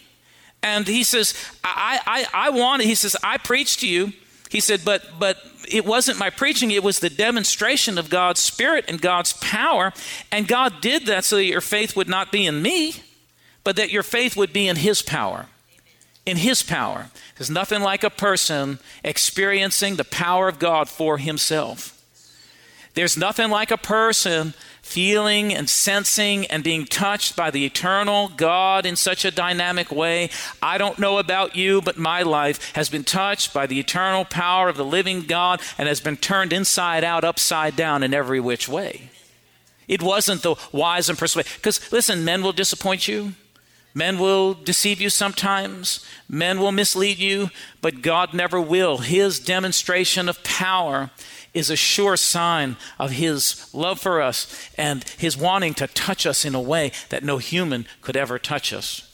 And 0.61 0.87
he 0.87 1.03
says, 1.03 1.33
I, 1.63 1.99
I, 2.05 2.47
I 2.47 2.49
want 2.51 2.83
it. 2.83 2.85
He 2.85 2.93
says, 2.93 3.15
I 3.23 3.37
preached 3.37 3.79
to 3.79 3.87
you. 3.87 4.13
He 4.49 4.59
said, 4.59 4.81
but, 4.85 5.03
but 5.17 5.37
it 5.67 5.85
wasn't 5.85 6.19
my 6.19 6.29
preaching, 6.29 6.71
it 6.71 6.83
was 6.83 6.99
the 6.99 7.09
demonstration 7.09 7.97
of 7.97 8.09
God's 8.09 8.41
Spirit 8.41 8.85
and 8.87 9.01
God's 9.01 9.33
power. 9.33 9.91
And 10.31 10.47
God 10.47 10.81
did 10.81 11.07
that 11.07 11.23
so 11.23 11.37
that 11.37 11.45
your 11.45 11.61
faith 11.61 11.95
would 11.95 12.09
not 12.09 12.31
be 12.31 12.45
in 12.45 12.61
me, 12.61 12.95
but 13.63 13.75
that 13.77 13.91
your 13.91 14.03
faith 14.03 14.37
would 14.37 14.53
be 14.53 14.67
in 14.67 14.75
His 14.75 15.01
power. 15.01 15.47
In 16.25 16.37
His 16.37 16.61
power. 16.61 17.09
There's 17.37 17.49
nothing 17.49 17.81
like 17.81 18.03
a 18.03 18.11
person 18.11 18.77
experiencing 19.03 19.95
the 19.95 20.03
power 20.03 20.47
of 20.47 20.59
God 20.59 20.89
for 20.89 21.17
himself. 21.17 22.00
There's 22.93 23.17
nothing 23.17 23.49
like 23.49 23.71
a 23.71 23.77
person 23.77 24.53
feeling 24.81 25.53
and 25.53 25.69
sensing 25.69 26.45
and 26.47 26.63
being 26.63 26.85
touched 26.85 27.35
by 27.35 27.49
the 27.49 27.65
eternal 27.65 28.29
God 28.35 28.85
in 28.85 28.95
such 28.95 29.23
a 29.23 29.31
dynamic 29.31 29.91
way. 29.91 30.29
I 30.61 30.77
don't 30.77 30.99
know 30.99 31.17
about 31.17 31.55
you, 31.55 31.81
but 31.81 31.97
my 31.97 32.23
life 32.23 32.73
has 32.75 32.89
been 32.89 33.05
touched 33.05 33.53
by 33.53 33.67
the 33.67 33.79
eternal 33.79 34.25
power 34.25 34.67
of 34.67 34.75
the 34.75 34.83
living 34.83 35.21
God 35.21 35.61
and 35.77 35.87
has 35.87 36.01
been 36.01 36.17
turned 36.17 36.51
inside 36.51 37.03
out, 37.03 37.23
upside 37.23 37.75
down 37.75 38.03
in 38.03 38.13
every 38.13 38.39
which 38.39 38.67
way. 38.67 39.09
It 39.87 40.01
wasn't 40.01 40.41
the 40.41 40.55
wise 40.71 41.09
and 41.09 41.17
persuasive. 41.17 41.57
Because 41.57 41.91
listen, 41.91 42.25
men 42.25 42.41
will 42.43 42.53
disappoint 42.53 43.07
you. 43.07 43.33
Men 43.93 44.19
will 44.19 44.53
deceive 44.53 45.01
you 45.01 45.09
sometimes, 45.09 46.05
men 46.29 46.59
will 46.59 46.71
mislead 46.71 47.19
you, 47.19 47.49
but 47.81 48.01
God 48.01 48.33
never 48.33 48.59
will. 48.59 48.99
His 48.99 49.39
demonstration 49.39 50.29
of 50.29 50.43
power 50.43 51.09
is 51.53 51.69
a 51.69 51.75
sure 51.75 52.15
sign 52.15 52.77
of 52.97 53.11
His 53.11 53.73
love 53.73 53.99
for 53.99 54.21
us 54.21 54.69
and 54.77 55.03
His 55.17 55.35
wanting 55.35 55.73
to 55.75 55.87
touch 55.87 56.25
us 56.25 56.45
in 56.45 56.55
a 56.55 56.61
way 56.61 56.91
that 57.09 57.23
no 57.23 57.37
human 57.37 57.85
could 58.01 58.15
ever 58.15 58.39
touch 58.39 58.71
us. 58.71 59.07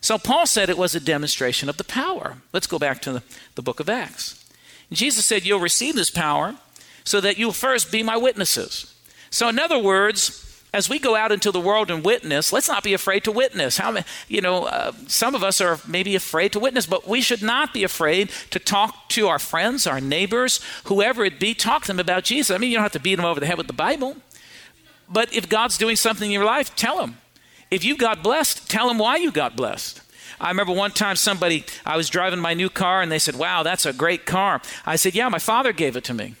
So, 0.00 0.18
Paul 0.18 0.46
said 0.46 0.68
it 0.68 0.78
was 0.78 0.94
a 0.94 1.00
demonstration 1.00 1.68
of 1.68 1.76
the 1.76 1.84
power. 1.84 2.38
Let's 2.52 2.66
go 2.66 2.78
back 2.78 3.02
to 3.02 3.12
the, 3.12 3.22
the 3.56 3.62
book 3.62 3.80
of 3.80 3.88
Acts. 3.88 4.44
Jesus 4.92 5.26
said, 5.26 5.44
You'll 5.44 5.60
receive 5.60 5.94
this 5.94 6.10
power 6.10 6.56
so 7.04 7.20
that 7.20 7.38
you'll 7.38 7.52
first 7.52 7.90
be 7.90 8.02
my 8.02 8.16
witnesses. 8.16 8.94
So, 9.30 9.48
in 9.48 9.58
other 9.58 9.78
words, 9.78 10.47
as 10.78 10.88
we 10.88 11.00
go 11.00 11.16
out 11.16 11.32
into 11.32 11.50
the 11.50 11.60
world 11.60 11.90
and 11.90 12.04
witness, 12.04 12.52
let's 12.52 12.68
not 12.68 12.84
be 12.84 12.94
afraid 12.94 13.24
to 13.24 13.32
witness. 13.32 13.78
How 13.78 13.98
you 14.28 14.40
know, 14.40 14.64
uh, 14.66 14.92
some 15.08 15.34
of 15.34 15.42
us 15.42 15.60
are 15.60 15.80
maybe 15.88 16.14
afraid 16.14 16.52
to 16.52 16.60
witness, 16.60 16.86
but 16.86 17.06
we 17.06 17.20
should 17.20 17.42
not 17.42 17.74
be 17.74 17.82
afraid 17.82 18.30
to 18.50 18.60
talk 18.60 19.08
to 19.10 19.26
our 19.26 19.40
friends, 19.40 19.88
our 19.88 20.00
neighbors, 20.00 20.60
whoever 20.84 21.24
it 21.24 21.40
be. 21.40 21.52
Talk 21.52 21.82
to 21.82 21.88
them 21.88 21.98
about 21.98 22.22
Jesus. 22.22 22.54
I 22.54 22.58
mean, 22.58 22.70
you 22.70 22.76
don't 22.76 22.84
have 22.84 22.92
to 22.92 23.00
beat 23.00 23.16
them 23.16 23.24
over 23.24 23.40
the 23.40 23.46
head 23.46 23.58
with 23.58 23.66
the 23.66 23.72
Bible, 23.72 24.16
but 25.10 25.32
if 25.34 25.48
God's 25.48 25.76
doing 25.76 25.96
something 25.96 26.26
in 26.26 26.32
your 26.32 26.44
life, 26.44 26.74
tell 26.76 26.98
them. 26.98 27.18
If 27.72 27.84
you 27.84 27.96
got 27.96 28.22
blessed, 28.22 28.70
tell 28.70 28.86
them 28.86 28.98
why 28.98 29.16
you 29.16 29.32
got 29.32 29.56
blessed. 29.56 30.00
I 30.40 30.48
remember 30.48 30.72
one 30.72 30.92
time 30.92 31.16
somebody, 31.16 31.64
I 31.84 31.96
was 31.96 32.08
driving 32.08 32.38
my 32.38 32.54
new 32.54 32.70
car 32.70 33.02
and 33.02 33.10
they 33.10 33.18
said, 33.18 33.34
Wow, 33.34 33.64
that's 33.64 33.84
a 33.84 33.92
great 33.92 34.26
car. 34.26 34.62
I 34.86 34.94
said, 34.94 35.16
Yeah, 35.16 35.28
my 35.28 35.40
father 35.40 35.72
gave 35.72 35.96
it 35.96 36.04
to 36.04 36.14
me. 36.14 36.36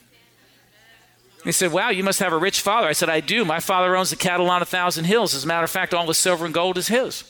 He 1.48 1.52
said, 1.52 1.72
Wow, 1.72 1.88
you 1.88 2.04
must 2.04 2.20
have 2.20 2.34
a 2.34 2.36
rich 2.36 2.60
father. 2.60 2.86
I 2.86 2.92
said, 2.92 3.08
I 3.08 3.20
do. 3.20 3.42
My 3.42 3.58
father 3.58 3.96
owns 3.96 4.10
the 4.10 4.16
cattle 4.16 4.50
on 4.50 4.60
a 4.60 4.66
thousand 4.66 5.06
hills. 5.06 5.34
As 5.34 5.44
a 5.44 5.46
matter 5.46 5.64
of 5.64 5.70
fact, 5.70 5.94
all 5.94 6.04
the 6.04 6.12
silver 6.12 6.44
and 6.44 6.52
gold 6.52 6.76
is 6.76 6.88
his. 6.88 7.24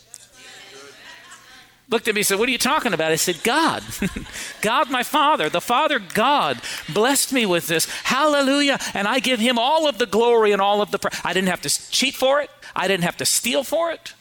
Looked 1.88 2.08
at 2.08 2.16
me 2.16 2.22
and 2.22 2.26
said, 2.26 2.40
What 2.40 2.48
are 2.48 2.52
you 2.52 2.58
talking 2.58 2.92
about? 2.92 3.12
I 3.12 3.14
said, 3.14 3.40
God. 3.44 3.84
God, 4.60 4.90
my 4.90 5.04
Father, 5.04 5.48
the 5.48 5.60
Father 5.60 6.00
God, 6.00 6.60
blessed 6.92 7.32
me 7.32 7.46
with 7.46 7.68
this. 7.68 7.88
Hallelujah. 8.02 8.80
And 8.92 9.06
I 9.06 9.20
give 9.20 9.38
him 9.38 9.56
all 9.56 9.88
of 9.88 9.98
the 9.98 10.06
glory 10.06 10.50
and 10.50 10.60
all 10.60 10.82
of 10.82 10.90
the. 10.90 10.98
I 11.22 11.32
didn't 11.32 11.50
have 11.50 11.62
to 11.62 11.90
cheat 11.92 12.16
for 12.16 12.40
it, 12.40 12.50
I 12.74 12.88
didn't 12.88 13.04
have 13.04 13.18
to 13.18 13.24
steal 13.24 13.62
for 13.62 13.92
it. 13.92 14.14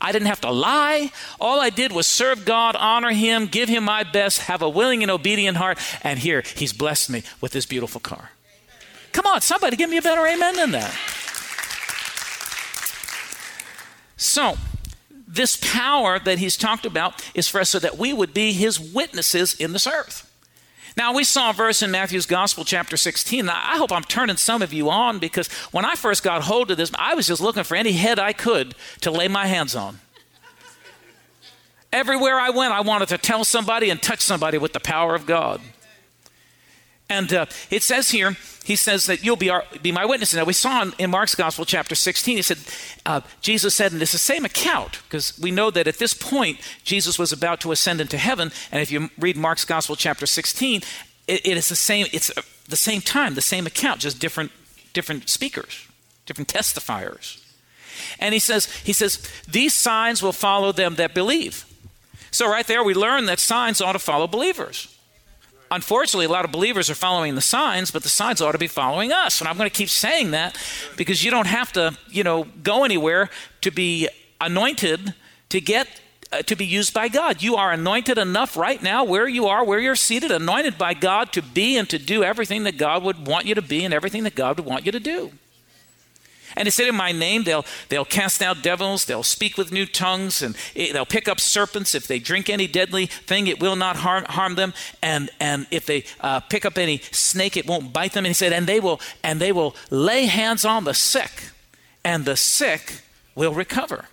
I 0.00 0.12
didn't 0.12 0.28
have 0.28 0.42
to 0.42 0.50
lie. 0.52 1.10
All 1.40 1.60
I 1.60 1.70
did 1.70 1.90
was 1.90 2.06
serve 2.06 2.44
God, 2.44 2.76
honor 2.76 3.10
Him, 3.10 3.46
give 3.46 3.68
Him 3.68 3.82
my 3.82 4.04
best, 4.04 4.42
have 4.42 4.62
a 4.62 4.68
willing 4.68 5.02
and 5.02 5.10
obedient 5.10 5.56
heart. 5.56 5.76
And 6.02 6.20
here, 6.20 6.44
He's 6.54 6.72
blessed 6.72 7.10
me 7.10 7.24
with 7.40 7.50
this 7.50 7.66
beautiful 7.66 8.00
car. 8.00 8.30
Come 9.12 9.26
on, 9.26 9.40
somebody 9.40 9.76
give 9.76 9.90
me 9.90 9.96
a 9.96 10.02
better 10.02 10.26
amen 10.26 10.56
than 10.56 10.70
that. 10.72 10.96
So, 14.16 14.56
this 15.26 15.56
power 15.56 16.18
that 16.18 16.38
he's 16.38 16.56
talked 16.56 16.84
about 16.84 17.24
is 17.34 17.48
for 17.48 17.60
us 17.60 17.70
so 17.70 17.78
that 17.78 17.96
we 17.96 18.12
would 18.12 18.34
be 18.34 18.52
his 18.52 18.78
witnesses 18.78 19.54
in 19.54 19.72
this 19.72 19.86
earth. 19.86 20.26
Now, 20.96 21.14
we 21.14 21.24
saw 21.24 21.50
a 21.50 21.52
verse 21.52 21.82
in 21.82 21.90
Matthew's 21.90 22.26
Gospel, 22.26 22.64
chapter 22.64 22.96
16. 22.96 23.46
Now, 23.46 23.54
I 23.54 23.78
hope 23.78 23.92
I'm 23.92 24.02
turning 24.02 24.36
some 24.36 24.60
of 24.60 24.72
you 24.72 24.90
on 24.90 25.18
because 25.18 25.48
when 25.70 25.84
I 25.84 25.94
first 25.94 26.22
got 26.22 26.42
hold 26.42 26.70
of 26.70 26.76
this, 26.76 26.90
I 26.96 27.14
was 27.14 27.28
just 27.28 27.40
looking 27.40 27.62
for 27.62 27.76
any 27.76 27.92
head 27.92 28.18
I 28.18 28.32
could 28.32 28.74
to 29.02 29.10
lay 29.10 29.28
my 29.28 29.46
hands 29.46 29.74
on. 29.74 30.00
Everywhere 31.92 32.38
I 32.38 32.50
went, 32.50 32.72
I 32.72 32.80
wanted 32.80 33.08
to 33.08 33.18
tell 33.18 33.44
somebody 33.44 33.90
and 33.90 34.02
touch 34.02 34.20
somebody 34.20 34.58
with 34.58 34.72
the 34.72 34.80
power 34.80 35.14
of 35.14 35.26
God. 35.26 35.60
And 37.10 37.32
uh, 37.32 37.46
it 37.70 37.82
says 37.82 38.10
here, 38.10 38.36
he 38.64 38.76
says 38.76 39.06
that 39.06 39.24
you'll 39.24 39.34
be, 39.34 39.50
our, 39.50 39.64
be 39.82 39.90
my 39.90 40.04
witness. 40.04 40.32
Now, 40.32 40.44
we 40.44 40.52
saw 40.52 40.82
in, 40.82 40.92
in, 40.96 41.10
Mark's 41.10 41.34
Gospel, 41.34 41.64
chapter 41.64 41.96
16, 41.96 42.36
he 42.36 42.42
said, 42.42 42.58
uh, 43.04 43.20
Jesus 43.40 43.74
said, 43.74 43.90
and 43.90 44.00
it's 44.00 44.12
the 44.12 44.18
same 44.18 44.44
account, 44.44 45.02
because 45.02 45.36
we 45.36 45.50
know 45.50 45.72
that 45.72 45.88
at 45.88 45.98
this 45.98 46.14
point, 46.14 46.60
Jesus 46.84 47.18
was 47.18 47.32
about 47.32 47.60
to 47.62 47.72
ascend 47.72 48.00
into 48.00 48.16
heaven. 48.16 48.52
And 48.70 48.80
if 48.80 48.92
you 48.92 49.10
read 49.18 49.36
Mark's 49.36 49.64
Gospel, 49.64 49.96
chapter 49.96 50.24
16, 50.24 50.82
it, 51.26 51.44
it 51.44 51.56
is 51.56 51.68
the 51.68 51.74
same, 51.74 52.06
it's 52.12 52.30
uh, 52.30 52.42
the 52.68 52.76
same 52.76 53.00
time, 53.00 53.34
the 53.34 53.42
same 53.42 53.66
account, 53.66 54.02
just 54.02 54.20
different, 54.20 54.52
different 54.92 55.28
speakers, 55.28 55.88
different 56.26 56.48
testifiers. 56.48 57.44
And 58.20 58.34
he 58.34 58.38
says, 58.38 58.72
he 58.72 58.92
says, 58.92 59.28
these 59.50 59.74
signs 59.74 60.22
will 60.22 60.32
follow 60.32 60.70
them 60.70 60.94
that 60.94 61.12
believe. 61.12 61.64
So 62.30 62.48
right 62.48 62.66
there, 62.68 62.84
we 62.84 62.94
learn 62.94 63.26
that 63.26 63.40
signs 63.40 63.80
ought 63.80 63.92
to 63.94 63.98
follow 63.98 64.28
believers 64.28 64.96
unfortunately, 65.70 66.26
a 66.26 66.30
lot 66.30 66.44
of 66.44 66.52
believers 66.52 66.90
are 66.90 66.94
following 66.94 67.34
the 67.34 67.40
signs, 67.40 67.90
but 67.90 68.02
the 68.02 68.08
signs 68.08 68.40
ought 68.40 68.52
to 68.52 68.58
be 68.58 68.66
following 68.66 69.12
us. 69.12 69.40
And 69.40 69.48
I'm 69.48 69.56
going 69.56 69.70
to 69.70 69.76
keep 69.76 69.88
saying 69.88 70.32
that 70.32 70.56
because 70.96 71.24
you 71.24 71.30
don't 71.30 71.46
have 71.46 71.72
to, 71.72 71.96
you 72.08 72.24
know, 72.24 72.44
go 72.62 72.84
anywhere 72.84 73.30
to 73.62 73.70
be 73.70 74.08
anointed 74.40 75.14
to 75.50 75.60
get 75.60 75.88
uh, 76.32 76.42
to 76.42 76.54
be 76.54 76.64
used 76.64 76.94
by 76.94 77.08
God. 77.08 77.42
You 77.42 77.56
are 77.56 77.72
anointed 77.72 78.16
enough 78.16 78.56
right 78.56 78.80
now 78.80 79.02
where 79.02 79.26
you 79.26 79.46
are, 79.46 79.64
where 79.64 79.80
you're 79.80 79.96
seated, 79.96 80.30
anointed 80.30 80.78
by 80.78 80.94
God 80.94 81.32
to 81.32 81.42
be 81.42 81.76
and 81.76 81.88
to 81.90 81.98
do 81.98 82.22
everything 82.22 82.62
that 82.64 82.78
God 82.78 83.02
would 83.02 83.26
want 83.26 83.46
you 83.46 83.56
to 83.56 83.62
be 83.62 83.84
and 83.84 83.92
everything 83.92 84.22
that 84.22 84.36
God 84.36 84.56
would 84.56 84.66
want 84.66 84.86
you 84.86 84.92
to 84.92 85.00
do. 85.00 85.32
And 86.56 86.66
he 86.66 86.70
said, 86.70 86.88
In 86.88 86.94
my 86.94 87.12
name, 87.12 87.44
they'll, 87.44 87.64
they'll 87.88 88.04
cast 88.04 88.42
out 88.42 88.62
devils, 88.62 89.04
they'll 89.04 89.22
speak 89.22 89.56
with 89.56 89.72
new 89.72 89.86
tongues, 89.86 90.42
and 90.42 90.56
it, 90.74 90.92
they'll 90.92 91.06
pick 91.06 91.28
up 91.28 91.40
serpents. 91.40 91.94
If 91.94 92.06
they 92.06 92.18
drink 92.18 92.50
any 92.50 92.66
deadly 92.66 93.06
thing, 93.06 93.46
it 93.46 93.60
will 93.60 93.76
not 93.76 93.96
harm, 93.96 94.24
harm 94.24 94.54
them. 94.54 94.74
And, 95.02 95.30
and 95.38 95.66
if 95.70 95.86
they 95.86 96.04
uh, 96.20 96.40
pick 96.40 96.64
up 96.64 96.78
any 96.78 96.98
snake, 97.10 97.56
it 97.56 97.66
won't 97.66 97.92
bite 97.92 98.12
them. 98.12 98.24
And 98.24 98.30
he 98.30 98.34
said, 98.34 98.52
and 98.52 98.66
they, 98.66 98.80
will, 98.80 99.00
and 99.22 99.40
they 99.40 99.52
will 99.52 99.74
lay 99.90 100.26
hands 100.26 100.64
on 100.64 100.84
the 100.84 100.94
sick, 100.94 101.50
and 102.04 102.24
the 102.24 102.36
sick 102.36 103.02
will 103.34 103.54
recover. 103.54 104.06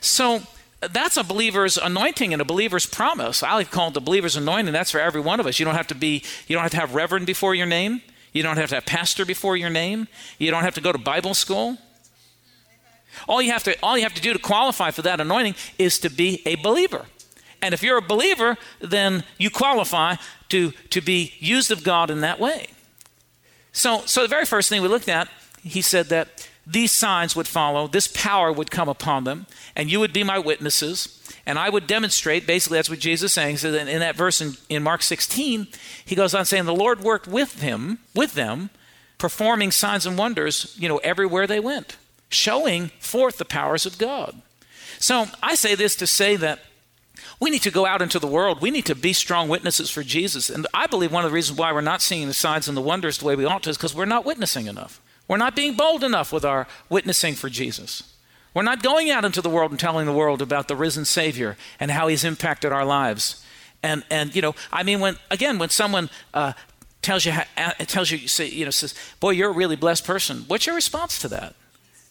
So 0.00 0.42
that's 0.80 1.16
a 1.16 1.24
believer's 1.24 1.76
anointing 1.76 2.32
and 2.32 2.42
a 2.42 2.44
believer's 2.44 2.86
promise. 2.86 3.42
I 3.42 3.64
call 3.64 3.88
it 3.88 3.94
the 3.94 4.00
believer's 4.00 4.36
anointing. 4.36 4.72
That's 4.72 4.90
for 4.90 5.00
every 5.00 5.20
one 5.20 5.40
of 5.40 5.46
us. 5.46 5.58
You 5.58 5.64
don't 5.64 5.74
have 5.74 5.86
to 5.88 5.94
be, 5.94 6.22
you 6.46 6.54
don't 6.54 6.62
have 6.62 6.72
to 6.72 6.78
have 6.78 6.94
reverend 6.94 7.26
before 7.26 7.54
your 7.54 7.66
name. 7.66 8.02
You 8.36 8.42
don't 8.42 8.58
have 8.58 8.68
to 8.68 8.74
have 8.74 8.84
pastor 8.84 9.24
before 9.24 9.56
your 9.56 9.70
name. 9.70 10.08
You 10.38 10.50
don't 10.50 10.62
have 10.62 10.74
to 10.74 10.82
go 10.82 10.92
to 10.92 10.98
Bible 10.98 11.32
school. 11.32 11.78
All 13.26 13.40
you 13.40 13.50
have 13.50 13.64
to 13.64 13.74
all 13.82 13.96
you 13.96 14.02
have 14.02 14.12
to 14.12 14.20
do 14.20 14.34
to 14.34 14.38
qualify 14.38 14.90
for 14.90 15.00
that 15.02 15.22
anointing 15.22 15.54
is 15.78 15.98
to 16.00 16.10
be 16.10 16.42
a 16.44 16.56
believer. 16.56 17.06
And 17.62 17.72
if 17.72 17.82
you're 17.82 17.96
a 17.96 18.02
believer, 18.02 18.58
then 18.78 19.24
you 19.38 19.48
qualify 19.48 20.16
to, 20.50 20.72
to 20.90 21.00
be 21.00 21.32
used 21.38 21.70
of 21.70 21.82
God 21.82 22.10
in 22.10 22.20
that 22.20 22.38
way. 22.38 22.66
So, 23.72 24.02
so 24.04 24.20
the 24.20 24.28
very 24.28 24.44
first 24.44 24.68
thing 24.68 24.82
we 24.82 24.88
looked 24.88 25.08
at, 25.08 25.28
he 25.62 25.80
said 25.80 26.10
that 26.10 26.46
these 26.66 26.90
signs 26.90 27.36
would 27.36 27.46
follow, 27.46 27.86
this 27.86 28.08
power 28.08 28.50
would 28.50 28.70
come 28.70 28.88
upon 28.88 29.24
them, 29.24 29.46
and 29.76 29.90
you 29.90 30.00
would 30.00 30.12
be 30.12 30.24
my 30.24 30.38
witnesses. 30.38 31.12
And 31.46 31.60
I 31.60 31.70
would 31.70 31.86
demonstrate, 31.86 32.44
basically, 32.46 32.78
that's 32.78 32.90
what 32.90 32.98
Jesus 32.98 33.30
is 33.30 33.34
saying. 33.34 33.58
So 33.58 33.72
in 33.72 34.00
that 34.00 34.16
verse 34.16 34.40
in, 34.40 34.54
in 34.68 34.82
Mark 34.82 35.02
16, 35.02 35.68
he 36.04 36.14
goes 36.16 36.34
on 36.34 36.44
saying, 36.44 36.64
The 36.64 36.74
Lord 36.74 37.00
worked 37.00 37.28
with 37.28 37.62
him, 37.62 38.00
with 38.14 38.34
them, 38.34 38.70
performing 39.16 39.70
signs 39.70 40.06
and 40.06 40.18
wonders, 40.18 40.74
you 40.76 40.88
know, 40.88 40.98
everywhere 40.98 41.46
they 41.46 41.60
went, 41.60 41.96
showing 42.28 42.88
forth 42.98 43.38
the 43.38 43.44
powers 43.44 43.86
of 43.86 43.96
God. 43.96 44.42
So 44.98 45.26
I 45.42 45.54
say 45.54 45.76
this 45.76 45.94
to 45.96 46.06
say 46.06 46.34
that 46.36 46.60
we 47.38 47.50
need 47.50 47.62
to 47.62 47.70
go 47.70 47.86
out 47.86 48.02
into 48.02 48.18
the 48.18 48.26
world. 48.26 48.60
We 48.60 48.70
need 48.70 48.86
to 48.86 48.94
be 48.94 49.12
strong 49.12 49.48
witnesses 49.48 49.90
for 49.90 50.02
Jesus. 50.02 50.50
And 50.50 50.66
I 50.74 50.86
believe 50.86 51.12
one 51.12 51.24
of 51.24 51.30
the 51.30 51.34
reasons 51.34 51.58
why 51.58 51.72
we're 51.72 51.80
not 51.80 52.02
seeing 52.02 52.26
the 52.26 52.34
signs 52.34 52.66
and 52.66 52.76
the 52.76 52.82
wonders 52.82 53.18
the 53.18 53.26
way 53.26 53.36
we 53.36 53.44
ought 53.44 53.62
to 53.64 53.70
is 53.70 53.76
because 53.76 53.94
we're 53.94 54.04
not 54.04 54.24
witnessing 54.24 54.66
enough. 54.66 55.00
We're 55.28 55.36
not 55.36 55.56
being 55.56 55.74
bold 55.74 56.04
enough 56.04 56.32
with 56.32 56.44
our 56.44 56.66
witnessing 56.88 57.34
for 57.34 57.48
Jesus. 57.48 58.14
We're 58.54 58.62
not 58.62 58.82
going 58.82 59.10
out 59.10 59.24
into 59.24 59.42
the 59.42 59.50
world 59.50 59.70
and 59.70 59.78
telling 59.78 60.06
the 60.06 60.12
world 60.12 60.40
about 60.40 60.68
the 60.68 60.76
risen 60.76 61.04
Savior 61.04 61.56
and 61.78 61.90
how 61.90 62.08
He's 62.08 62.24
impacted 62.24 62.72
our 62.72 62.84
lives. 62.84 63.44
And 63.82 64.02
and 64.10 64.34
you 64.34 64.42
know, 64.42 64.54
I 64.72 64.82
mean, 64.82 65.00
when 65.00 65.16
again, 65.30 65.58
when 65.58 65.68
someone 65.68 66.08
uh, 66.32 66.54
tells 67.02 67.24
you 67.24 67.32
how, 67.32 67.44
tells 67.80 68.10
you, 68.10 68.28
say, 68.28 68.48
you 68.48 68.64
know, 68.64 68.70
says, 68.70 68.94
"Boy, 69.20 69.30
you're 69.30 69.50
a 69.50 69.54
really 69.54 69.76
blessed 69.76 70.06
person," 70.06 70.44
what's 70.46 70.66
your 70.66 70.74
response 70.74 71.18
to 71.20 71.28
that? 71.28 71.54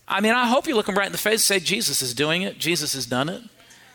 I 0.07 0.22
mean, 0.22 0.34
I 0.34 0.48
hope 0.48 0.67
you 0.67 0.75
look 0.75 0.86
them 0.86 0.95
right 0.95 1.07
in 1.07 1.12
the 1.12 1.17
face 1.17 1.50
and 1.50 1.60
say, 1.60 1.60
"Jesus 1.60 2.01
is 2.01 2.13
doing 2.13 2.43
it. 2.43 2.60
Jesus 2.60 2.93
has 2.93 3.05
done 3.05 3.27
it." 3.27 3.41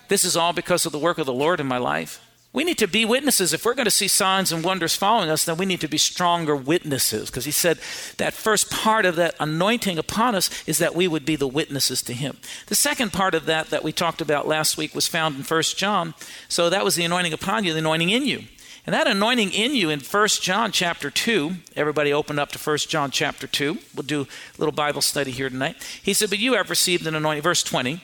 This 0.09 0.25
is 0.25 0.37
all 0.37 0.53
because 0.53 0.85
of 0.87 0.93
the 0.93 0.99
work 0.99 1.19
of 1.19 1.27
the 1.27 1.33
Lord 1.33 1.61
in 1.61 1.67
my 1.67 1.79
life. 1.79 2.21
We 2.53 2.65
need 2.65 2.79
to 2.79 2.89
be 2.89 3.05
witnesses. 3.05 3.53
If 3.53 3.65
we're 3.65 3.75
going 3.75 3.85
to 3.85 3.93
see 3.93 4.09
signs 4.09 4.51
and 4.51 4.65
wonders 4.65 4.97
following 4.97 5.31
us, 5.31 5.45
then 5.45 5.57
we 5.57 5.67
need 5.67 5.81
to 5.83 5.89
be 5.89 5.99
stronger 5.99 6.57
witnesses. 6.57 7.31
Because 7.31 7.45
he 7.45 7.53
said 7.53 7.79
that 8.17 8.35
first 8.35 8.73
part 8.73 9.07
of 9.07 9.15
that 9.17 9.37
anointing 9.39 9.99
upon 9.99 10.35
us 10.35 10.51
is 10.67 10.79
that 10.79 10.97
we 10.97 11.07
would 11.07 11.25
be 11.25 11.37
the 11.37 11.47
witnesses 11.47 12.03
to 12.03 12.13
him. 12.13 12.39
The 12.67 12.75
second 12.75 13.13
part 13.13 13.37
of 13.37 13.47
that 13.47 13.71
that 13.71 13.85
we 13.85 13.93
talked 13.93 14.21
about 14.21 14.49
last 14.49 14.77
week 14.77 14.97
was 14.97 15.07
found 15.07 15.37
in 15.37 15.43
1 15.43 15.63
John. 15.77 16.15
So 16.49 16.69
that 16.69 16.85
was 16.85 16.97
the 16.97 17.05
anointing 17.05 17.33
upon 17.33 17.63
you, 17.63 17.73
the 17.73 17.79
anointing 17.79 18.11
in 18.11 18.27
you. 18.27 18.43
And 18.85 18.95
that 18.95 19.07
anointing 19.07 19.53
in 19.53 19.77
you 19.77 19.89
in 19.89 20.01
1 20.01 20.29
John 20.41 20.73
chapter 20.73 21.09
2, 21.09 21.53
everybody 21.77 22.13
open 22.13 22.41
up 22.41 22.51
to 22.51 22.59
1 22.59 22.79
John 22.79 23.13
chapter 23.13 23.47
2. 23.47 23.79
We'll 23.95 24.03
do 24.03 24.23
a 24.23 24.27
little 24.59 24.73
Bible 24.73 25.03
study 25.03 25.31
here 25.31 25.51
tonight. 25.51 25.77
He 26.03 26.15
said, 26.15 26.31
But 26.31 26.41
you 26.41 26.55
have 26.55 26.69
received 26.69 27.07
an 27.07 27.15
anointing, 27.15 27.43
verse 27.43 27.63
20. 27.63 28.03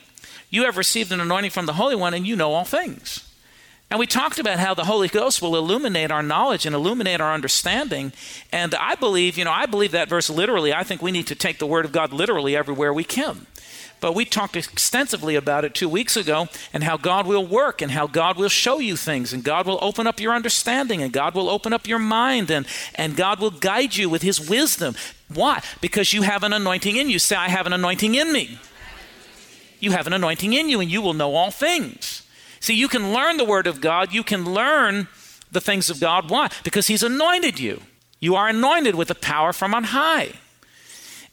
You 0.49 0.63
have 0.63 0.77
received 0.77 1.11
an 1.11 1.19
anointing 1.19 1.51
from 1.51 1.65
the 1.65 1.73
Holy 1.73 1.95
One, 1.97 2.13
and 2.13 2.25
you 2.25 2.37
know 2.37 2.53
all 2.53 2.63
things. 2.63 3.26
And 3.89 3.99
we 3.99 4.05
talked 4.05 4.37
about 4.37 4.59
how 4.59 4.73
the 4.73 4.83
Holy 4.83 5.07
Ghost 5.07 5.41
will 5.41 5.55
illuminate 5.55 6.11
our 6.11 6.23
knowledge 6.23 6.65
and 6.65 6.75
illuminate 6.75 7.21
our 7.21 7.33
understanding. 7.33 8.11
And 8.51 8.75
I 8.75 8.95
believe, 8.95 9.37
you 9.37 9.45
know, 9.45 9.51
I 9.51 9.65
believe 9.65 9.91
that 9.91 10.09
verse 10.09 10.29
literally. 10.29 10.73
I 10.73 10.83
think 10.83 11.01
we 11.01 11.11
need 11.11 11.27
to 11.27 11.35
take 11.35 11.59
the 11.59 11.65
Word 11.65 11.85
of 11.85 11.93
God 11.93 12.11
literally 12.11 12.55
everywhere 12.55 12.93
we 12.93 13.05
can. 13.05 13.47
But 13.99 14.13
we 14.13 14.25
talked 14.25 14.55
extensively 14.55 15.35
about 15.35 15.65
it 15.65 15.73
two 15.73 15.89
weeks 15.89 16.17
ago 16.17 16.49
and 16.71 16.83
how 16.83 16.97
God 16.97 17.25
will 17.25 17.45
work 17.45 17.81
and 17.81 17.91
how 17.91 18.05
God 18.07 18.37
will 18.37 18.49
show 18.49 18.79
you 18.79 18.95
things 18.95 19.33
and 19.33 19.43
God 19.43 19.65
will 19.65 19.79
open 19.81 20.05
up 20.05 20.19
your 20.19 20.33
understanding 20.33 21.01
and 21.01 21.11
God 21.11 21.33
will 21.33 21.49
open 21.49 21.73
up 21.73 21.87
your 21.87 21.97
mind 21.97 22.51
and, 22.51 22.67
and 22.93 23.15
God 23.15 23.39
will 23.39 23.49
guide 23.49 23.95
you 23.95 24.09
with 24.09 24.21
His 24.21 24.49
wisdom. 24.49 24.95
Why? 25.33 25.63
Because 25.81 26.13
you 26.13 26.21
have 26.23 26.43
an 26.43 26.53
anointing 26.53 26.95
in 26.95 27.09
you. 27.09 27.17
Say, 27.17 27.35
I 27.35 27.49
have 27.49 27.65
an 27.65 27.73
anointing 27.73 28.15
in 28.15 28.31
me 28.31 28.59
you 29.79 29.91
have 29.91 30.07
an 30.07 30.13
anointing 30.13 30.53
in 30.53 30.69
you 30.69 30.79
and 30.79 30.89
you 30.89 31.01
will 31.01 31.13
know 31.13 31.35
all 31.35 31.51
things. 31.51 32.26
See, 32.59 32.73
you 32.73 32.87
can 32.87 33.13
learn 33.13 33.37
the 33.37 33.45
Word 33.45 33.67
of 33.67 33.81
God, 33.81 34.13
you 34.13 34.23
can 34.23 34.45
learn 34.45 35.07
the 35.51 35.61
things 35.61 35.89
of 35.89 35.99
God. 35.99 36.29
Why? 36.29 36.49
Because 36.63 36.87
He's 36.87 37.03
anointed 37.03 37.59
you. 37.59 37.81
You 38.19 38.35
are 38.35 38.47
anointed 38.47 38.95
with 38.95 39.09
the 39.09 39.15
power 39.15 39.53
from 39.53 39.73
on 39.73 39.85
high. 39.85 40.33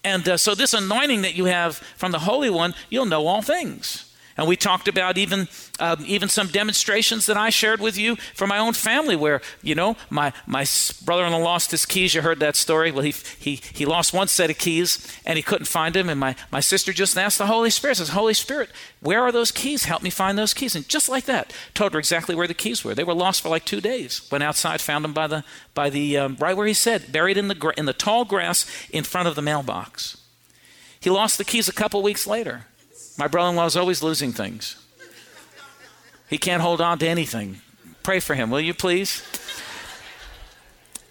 And 0.02 0.28
uh, 0.28 0.36
so, 0.36 0.54
this 0.54 0.74
anointing 0.74 1.22
that 1.22 1.34
you 1.34 1.46
have 1.46 1.76
from 1.96 2.12
the 2.12 2.20
Holy 2.20 2.50
One, 2.50 2.74
you'll 2.90 3.06
know 3.06 3.26
all 3.26 3.40
things. 3.40 4.13
And 4.36 4.48
we 4.48 4.56
talked 4.56 4.88
about 4.88 5.16
even 5.16 5.48
um, 5.78 6.04
even 6.06 6.28
some 6.28 6.48
demonstrations 6.48 7.26
that 7.26 7.36
I 7.36 7.50
shared 7.50 7.80
with 7.80 7.96
you 7.96 8.16
from 8.34 8.48
my 8.48 8.58
own 8.58 8.72
family, 8.72 9.14
where 9.14 9.40
you 9.62 9.74
know 9.74 9.96
my 10.10 10.32
my 10.46 10.66
brother-in-law 11.04 11.38
lost 11.38 11.70
his 11.70 11.86
keys. 11.86 12.14
You 12.14 12.22
heard 12.22 12.40
that 12.40 12.56
story. 12.56 12.90
Well, 12.90 13.04
he 13.04 13.14
he 13.38 13.60
he 13.72 13.86
lost 13.86 14.12
one 14.12 14.26
set 14.26 14.50
of 14.50 14.58
keys 14.58 15.06
and 15.24 15.36
he 15.36 15.42
couldn't 15.42 15.66
find 15.66 15.94
them. 15.94 16.08
And 16.08 16.18
my 16.18 16.34
my 16.50 16.60
sister 16.60 16.92
just 16.92 17.16
asked 17.16 17.38
the 17.38 17.46
Holy 17.46 17.70
Spirit, 17.70 17.98
says, 17.98 18.08
"Holy 18.08 18.34
Spirit, 18.34 18.70
where 19.00 19.22
are 19.22 19.30
those 19.32 19.52
keys? 19.52 19.84
Help 19.84 20.02
me 20.02 20.10
find 20.10 20.36
those 20.36 20.54
keys." 20.54 20.74
And 20.74 20.88
just 20.88 21.08
like 21.08 21.26
that, 21.26 21.52
told 21.74 21.92
her 21.92 21.98
exactly 21.98 22.34
where 22.34 22.48
the 22.48 22.54
keys 22.54 22.84
were. 22.84 22.94
They 22.94 23.04
were 23.04 23.14
lost 23.14 23.42
for 23.42 23.50
like 23.50 23.64
two 23.64 23.80
days. 23.80 24.28
Went 24.32 24.42
outside, 24.42 24.80
found 24.80 25.04
them 25.04 25.12
by 25.12 25.28
the 25.28 25.44
by 25.74 25.90
the 25.90 26.16
um, 26.18 26.36
right 26.40 26.56
where 26.56 26.66
he 26.66 26.74
said, 26.74 27.12
buried 27.12 27.36
in 27.36 27.48
the 27.48 27.72
in 27.76 27.86
the 27.86 27.92
tall 27.92 28.24
grass 28.24 28.66
in 28.90 29.04
front 29.04 29.28
of 29.28 29.36
the 29.36 29.42
mailbox. 29.42 30.16
He 30.98 31.10
lost 31.10 31.38
the 31.38 31.44
keys 31.44 31.68
a 31.68 31.72
couple 31.72 32.02
weeks 32.02 32.26
later. 32.26 32.66
My 33.16 33.28
brother 33.28 33.50
in 33.50 33.56
law 33.56 33.66
is 33.66 33.76
always 33.76 34.02
losing 34.02 34.32
things. 34.32 34.76
He 36.28 36.38
can't 36.38 36.62
hold 36.62 36.80
on 36.80 36.98
to 36.98 37.06
anything. 37.06 37.60
Pray 38.02 38.20
for 38.20 38.34
him, 38.34 38.50
will 38.50 38.60
you 38.60 38.74
please? 38.74 39.22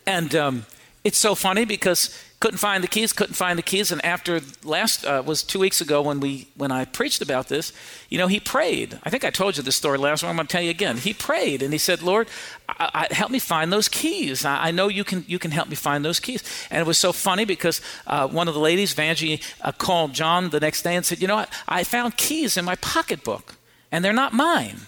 And 0.05 0.35
um, 0.35 0.65
it's 1.03 1.17
so 1.17 1.33
funny 1.33 1.65
because 1.65 2.17
couldn't 2.43 2.57
find 2.57 2.83
the 2.83 2.89
keys, 2.89 3.13
couldn't 3.13 3.35
find 3.35 3.57
the 3.57 3.63
keys, 3.63 3.89
and 3.89 4.03
after 4.03 4.41
last 4.65 5.05
uh, 5.05 5.23
was 5.25 5.43
two 5.43 5.59
weeks 5.59 5.79
ago 5.79 6.01
when 6.01 6.19
we 6.19 6.49
when 6.57 6.73
I 6.73 6.83
preached 6.83 7.21
about 7.21 7.47
this, 7.47 7.71
you 8.09 8.17
know, 8.17 8.27
he 8.27 8.37
prayed. 8.37 8.99
I 9.01 9.09
think 9.09 9.23
I 9.23 9.29
told 9.29 9.55
you 9.55 9.63
this 9.63 9.77
story 9.77 9.97
last 9.97 10.23
one. 10.23 10.29
I'm 10.29 10.35
going 10.35 10.47
to 10.47 10.51
tell 10.51 10.61
you 10.61 10.69
again. 10.69 10.97
He 10.97 11.13
prayed 11.13 11.63
and 11.63 11.71
he 11.71 11.79
said, 11.79 12.01
"Lord, 12.01 12.27
I, 12.67 13.07
I, 13.09 13.13
help 13.13 13.31
me 13.31 13.39
find 13.39 13.71
those 13.71 13.87
keys. 13.87 14.43
I, 14.43 14.67
I, 14.67 14.71
know 14.71 14.89
you 14.89 15.05
can 15.05 15.23
you 15.25 15.39
can 15.39 15.51
help 15.51 15.69
me 15.69 15.75
find 15.75 16.03
those 16.03 16.19
keys." 16.19 16.43
And 16.69 16.81
it 16.81 16.85
was 16.85 16.97
so 16.97 17.13
funny 17.13 17.45
because 17.45 17.79
uh, 18.07 18.27
one 18.27 18.49
of 18.49 18.53
the 18.53 18.59
ladies, 18.59 18.93
Vanjie, 18.93 19.41
uh, 19.61 19.71
called 19.71 20.11
John 20.11 20.49
the 20.49 20.59
next 20.59 20.81
day 20.81 20.97
and 20.97 21.05
said, 21.05 21.21
"You 21.21 21.29
know, 21.29 21.37
what? 21.37 21.49
I 21.65 21.85
found 21.85 22.17
keys 22.17 22.57
in 22.57 22.65
my 22.65 22.75
pocketbook, 22.75 23.55
and 23.89 24.03
they're 24.03 24.11
not 24.11 24.33
mine, 24.33 24.79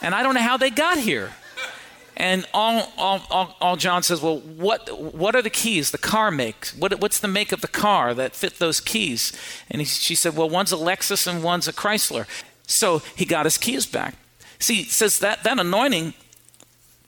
and 0.00 0.14
I 0.14 0.22
don't 0.22 0.34
know 0.36 0.46
how 0.50 0.58
they 0.58 0.70
got 0.70 0.98
here." 0.98 1.32
And 2.16 2.46
all, 2.52 2.92
all, 2.98 3.22
all, 3.30 3.56
all, 3.60 3.76
John 3.76 4.02
says, 4.02 4.20
well, 4.20 4.38
what, 4.38 5.14
what 5.14 5.34
are 5.34 5.42
the 5.42 5.50
keys 5.50 5.90
the 5.90 5.98
car 5.98 6.30
makes? 6.30 6.76
What, 6.76 7.00
what's 7.00 7.18
the 7.18 7.28
make 7.28 7.52
of 7.52 7.62
the 7.62 7.68
car 7.68 8.12
that 8.14 8.34
fit 8.34 8.58
those 8.58 8.80
keys? 8.80 9.32
And 9.70 9.80
he, 9.80 9.86
she 9.86 10.14
said, 10.14 10.36
well, 10.36 10.48
one's 10.48 10.72
a 10.72 10.76
Lexus 10.76 11.26
and 11.26 11.42
one's 11.42 11.68
a 11.68 11.72
Chrysler. 11.72 12.26
So 12.66 12.98
he 13.16 13.24
got 13.24 13.46
his 13.46 13.58
keys 13.58 13.86
back. 13.86 14.14
See, 14.58 14.84
says 14.84 15.18
that, 15.20 15.42
that 15.42 15.58
anointing, 15.58 16.14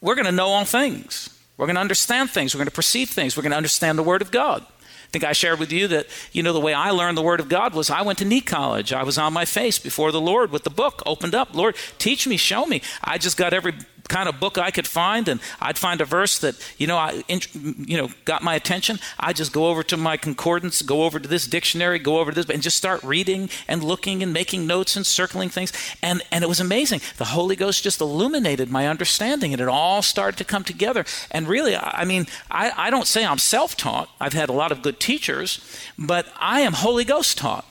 we're 0.01 0.14
going 0.14 0.25
to 0.25 0.33
know 0.33 0.49
all 0.49 0.64
things. 0.64 1.31
We're 1.57 1.67
going 1.67 1.77
to 1.77 1.83
understand 1.83 2.31
things. 2.31 2.55
We're 2.55 2.59
going 2.59 2.67
to 2.67 2.73
perceive 2.73 3.11
things. 3.11 3.37
We're 3.37 3.43
going 3.43 3.53
to 3.53 3.57
understand 3.57 3.99
the 3.99 4.03
Word 4.03 4.23
of 4.23 4.31
God 4.31 4.64
I 5.05 5.11
think 5.14 5.25
I 5.25 5.33
shared 5.33 5.61
with 5.61 5.71
you 5.71 5.87
that, 5.88 6.07
you 6.33 6.43
know, 6.43 6.53
the 6.53 6.61
way 6.61 6.75
I 6.75 6.90
learned 6.90 7.17
the 7.17 7.23
Word 7.23 7.38
of 7.38 7.49
God 7.49 7.73
was 7.73 7.88
I 7.88 8.03
went 8.03 8.19
to 8.19 8.25
knee 8.25 8.40
college. 8.40 8.93
I 8.93 9.05
was 9.05 9.17
on 9.17 9.33
my 9.33 9.45
face 9.45 9.79
before 9.79 10.11
the 10.11 10.21
Lord 10.21 10.51
with 10.51 10.64
the 10.64 10.71
book 10.71 11.03
opened 11.07 11.35
up. 11.35 11.55
Lord, 11.55 11.77
teach 11.99 12.27
me, 12.27 12.37
show 12.37 12.67
me. 12.67 12.83
I 13.03 13.19
just 13.19 13.37
got 13.37 13.53
every 13.53 13.75
kind 14.09 14.29
of 14.29 14.38
book 14.40 14.59
I 14.59 14.71
could 14.71 14.87
find, 14.87 15.29
and 15.29 15.40
I'd 15.61 15.79
find 15.79 16.01
a 16.01 16.05
verse 16.05 16.38
that 16.38 16.55
you 16.79 16.87
know 16.87 16.97
I 16.97 17.25
you 17.29 17.97
know 17.97 18.11
got 18.25 18.43
my 18.43 18.55
attention. 18.55 18.99
I 19.19 19.33
just 19.33 19.53
go 19.53 19.69
over 19.69 19.83
to 19.85 19.97
my 19.97 20.17
concordance, 20.17 20.83
go 20.83 21.05
over 21.05 21.19
to 21.19 21.29
this 21.29 21.47
dictionary, 21.47 21.99
go 21.99 22.19
over 22.19 22.31
to 22.31 22.43
this, 22.43 22.55
and 22.55 22.62
just 22.62 22.77
start 22.77 23.03
reading 23.03 23.49
and 23.69 23.83
looking 23.83 24.23
and 24.23 24.33
making 24.33 24.67
notes 24.67 24.97
and 24.97 25.07
circling 25.07 25.49
things. 25.49 25.73
And 26.03 26.23
and 26.31 26.45
it 26.45 26.49
was 26.49 26.61
amazing. 26.61 27.01
The 27.17 27.27
Holy 27.27 27.57
Ghost 27.57 27.83
just 27.83 28.01
illuminated 28.01 28.71
my 28.71 28.87
understanding, 28.87 29.53
and 29.53 29.61
it 29.61 29.69
all 29.69 30.03
started 30.03 30.37
to 30.38 30.45
come 30.45 30.64
together. 30.64 31.05
And 31.31 31.49
really, 31.49 31.77
I 31.77 32.05
mean, 32.05 32.27
I, 32.51 32.73
I 32.77 32.90
don't 32.90 33.07
say 33.07 33.25
I'm 33.25 33.38
self-taught. 33.38 34.09
I've 34.21 34.33
had 34.33 34.49
a 34.49 34.53
lot 34.53 34.73
of 34.73 34.83
good 34.83 35.01
teachers, 35.01 35.61
but 35.99 36.27
I 36.38 36.61
am 36.61 36.75
Holy 36.75 37.05
Ghost 37.05 37.38
taught, 37.38 37.67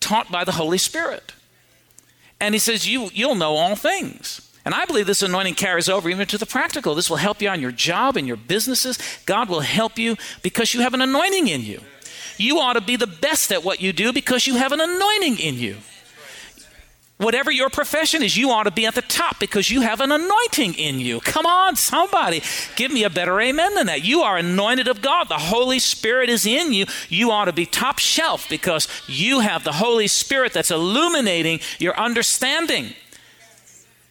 taught 0.00 0.30
by 0.30 0.44
the 0.44 0.52
Holy 0.52 0.78
Spirit. 0.78 1.32
And 2.40 2.54
he 2.54 2.58
says, 2.58 2.88
you, 2.88 3.10
You'll 3.12 3.34
know 3.34 3.54
all 3.54 3.76
things. 3.76 4.49
And 4.64 4.74
I 4.74 4.84
believe 4.84 5.06
this 5.06 5.22
anointing 5.22 5.54
carries 5.54 5.88
over 5.88 6.10
even 6.10 6.26
to 6.28 6.38
the 6.38 6.46
practical. 6.46 6.94
This 6.94 7.08
will 7.08 7.16
help 7.16 7.40
you 7.40 7.48
on 7.48 7.60
your 7.60 7.72
job 7.72 8.16
and 8.16 8.26
your 8.26 8.36
businesses. 8.36 8.98
God 9.24 9.48
will 9.48 9.60
help 9.60 9.98
you 9.98 10.16
because 10.42 10.74
you 10.74 10.80
have 10.80 10.94
an 10.94 11.00
anointing 11.00 11.48
in 11.48 11.62
you. 11.62 11.80
You 12.36 12.58
ought 12.58 12.74
to 12.74 12.80
be 12.80 12.96
the 12.96 13.06
best 13.06 13.52
at 13.52 13.64
what 13.64 13.80
you 13.80 13.92
do 13.92 14.12
because 14.12 14.46
you 14.46 14.56
have 14.56 14.72
an 14.72 14.80
anointing 14.80 15.38
in 15.38 15.56
you. 15.56 15.76
Whatever 17.20 17.50
your 17.50 17.68
profession 17.68 18.22
is, 18.22 18.34
you 18.34 18.50
ought 18.50 18.62
to 18.62 18.70
be 18.70 18.86
at 18.86 18.94
the 18.94 19.02
top 19.02 19.38
because 19.38 19.70
you 19.70 19.82
have 19.82 20.00
an 20.00 20.10
anointing 20.10 20.72
in 20.72 21.00
you. 21.00 21.20
Come 21.20 21.44
on, 21.44 21.76
somebody. 21.76 22.42
Give 22.76 22.90
me 22.90 23.04
a 23.04 23.10
better 23.10 23.38
amen 23.38 23.74
than 23.74 23.88
that. 23.88 24.02
You 24.02 24.22
are 24.22 24.38
anointed 24.38 24.88
of 24.88 25.02
God. 25.02 25.28
The 25.28 25.34
Holy 25.34 25.80
Spirit 25.80 26.30
is 26.30 26.46
in 26.46 26.72
you. 26.72 26.86
You 27.10 27.30
ought 27.30 27.44
to 27.44 27.52
be 27.52 27.66
top 27.66 27.98
shelf 27.98 28.48
because 28.48 28.88
you 29.06 29.40
have 29.40 29.64
the 29.64 29.72
Holy 29.72 30.06
Spirit 30.06 30.54
that's 30.54 30.70
illuminating 30.70 31.60
your 31.78 31.94
understanding. 31.98 32.94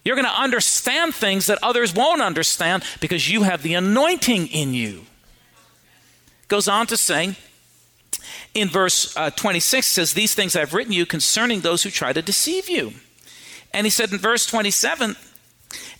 You're 0.03 0.15
going 0.15 0.27
to 0.27 0.41
understand 0.41 1.13
things 1.13 1.47
that 1.47 1.59
others 1.61 1.93
won't 1.93 2.21
understand 2.21 2.83
because 2.99 3.29
you 3.29 3.43
have 3.43 3.63
the 3.63 3.73
anointing 3.73 4.47
in 4.47 4.73
you. 4.73 5.03
Goes 6.47 6.67
on 6.67 6.87
to 6.87 6.97
say, 6.97 7.35
in 8.53 8.67
verse 8.67 9.15
uh, 9.15 9.29
26 9.29 9.85
says 9.85 10.13
these 10.13 10.33
things 10.33 10.55
i've 10.55 10.73
written 10.73 10.91
you 10.91 11.05
concerning 11.05 11.61
those 11.61 11.83
who 11.83 11.89
try 11.89 12.13
to 12.13 12.21
deceive 12.21 12.69
you. 12.69 12.93
And 13.73 13.85
he 13.85 13.91
said 13.91 14.11
in 14.11 14.17
verse 14.17 14.45
27 14.45 15.15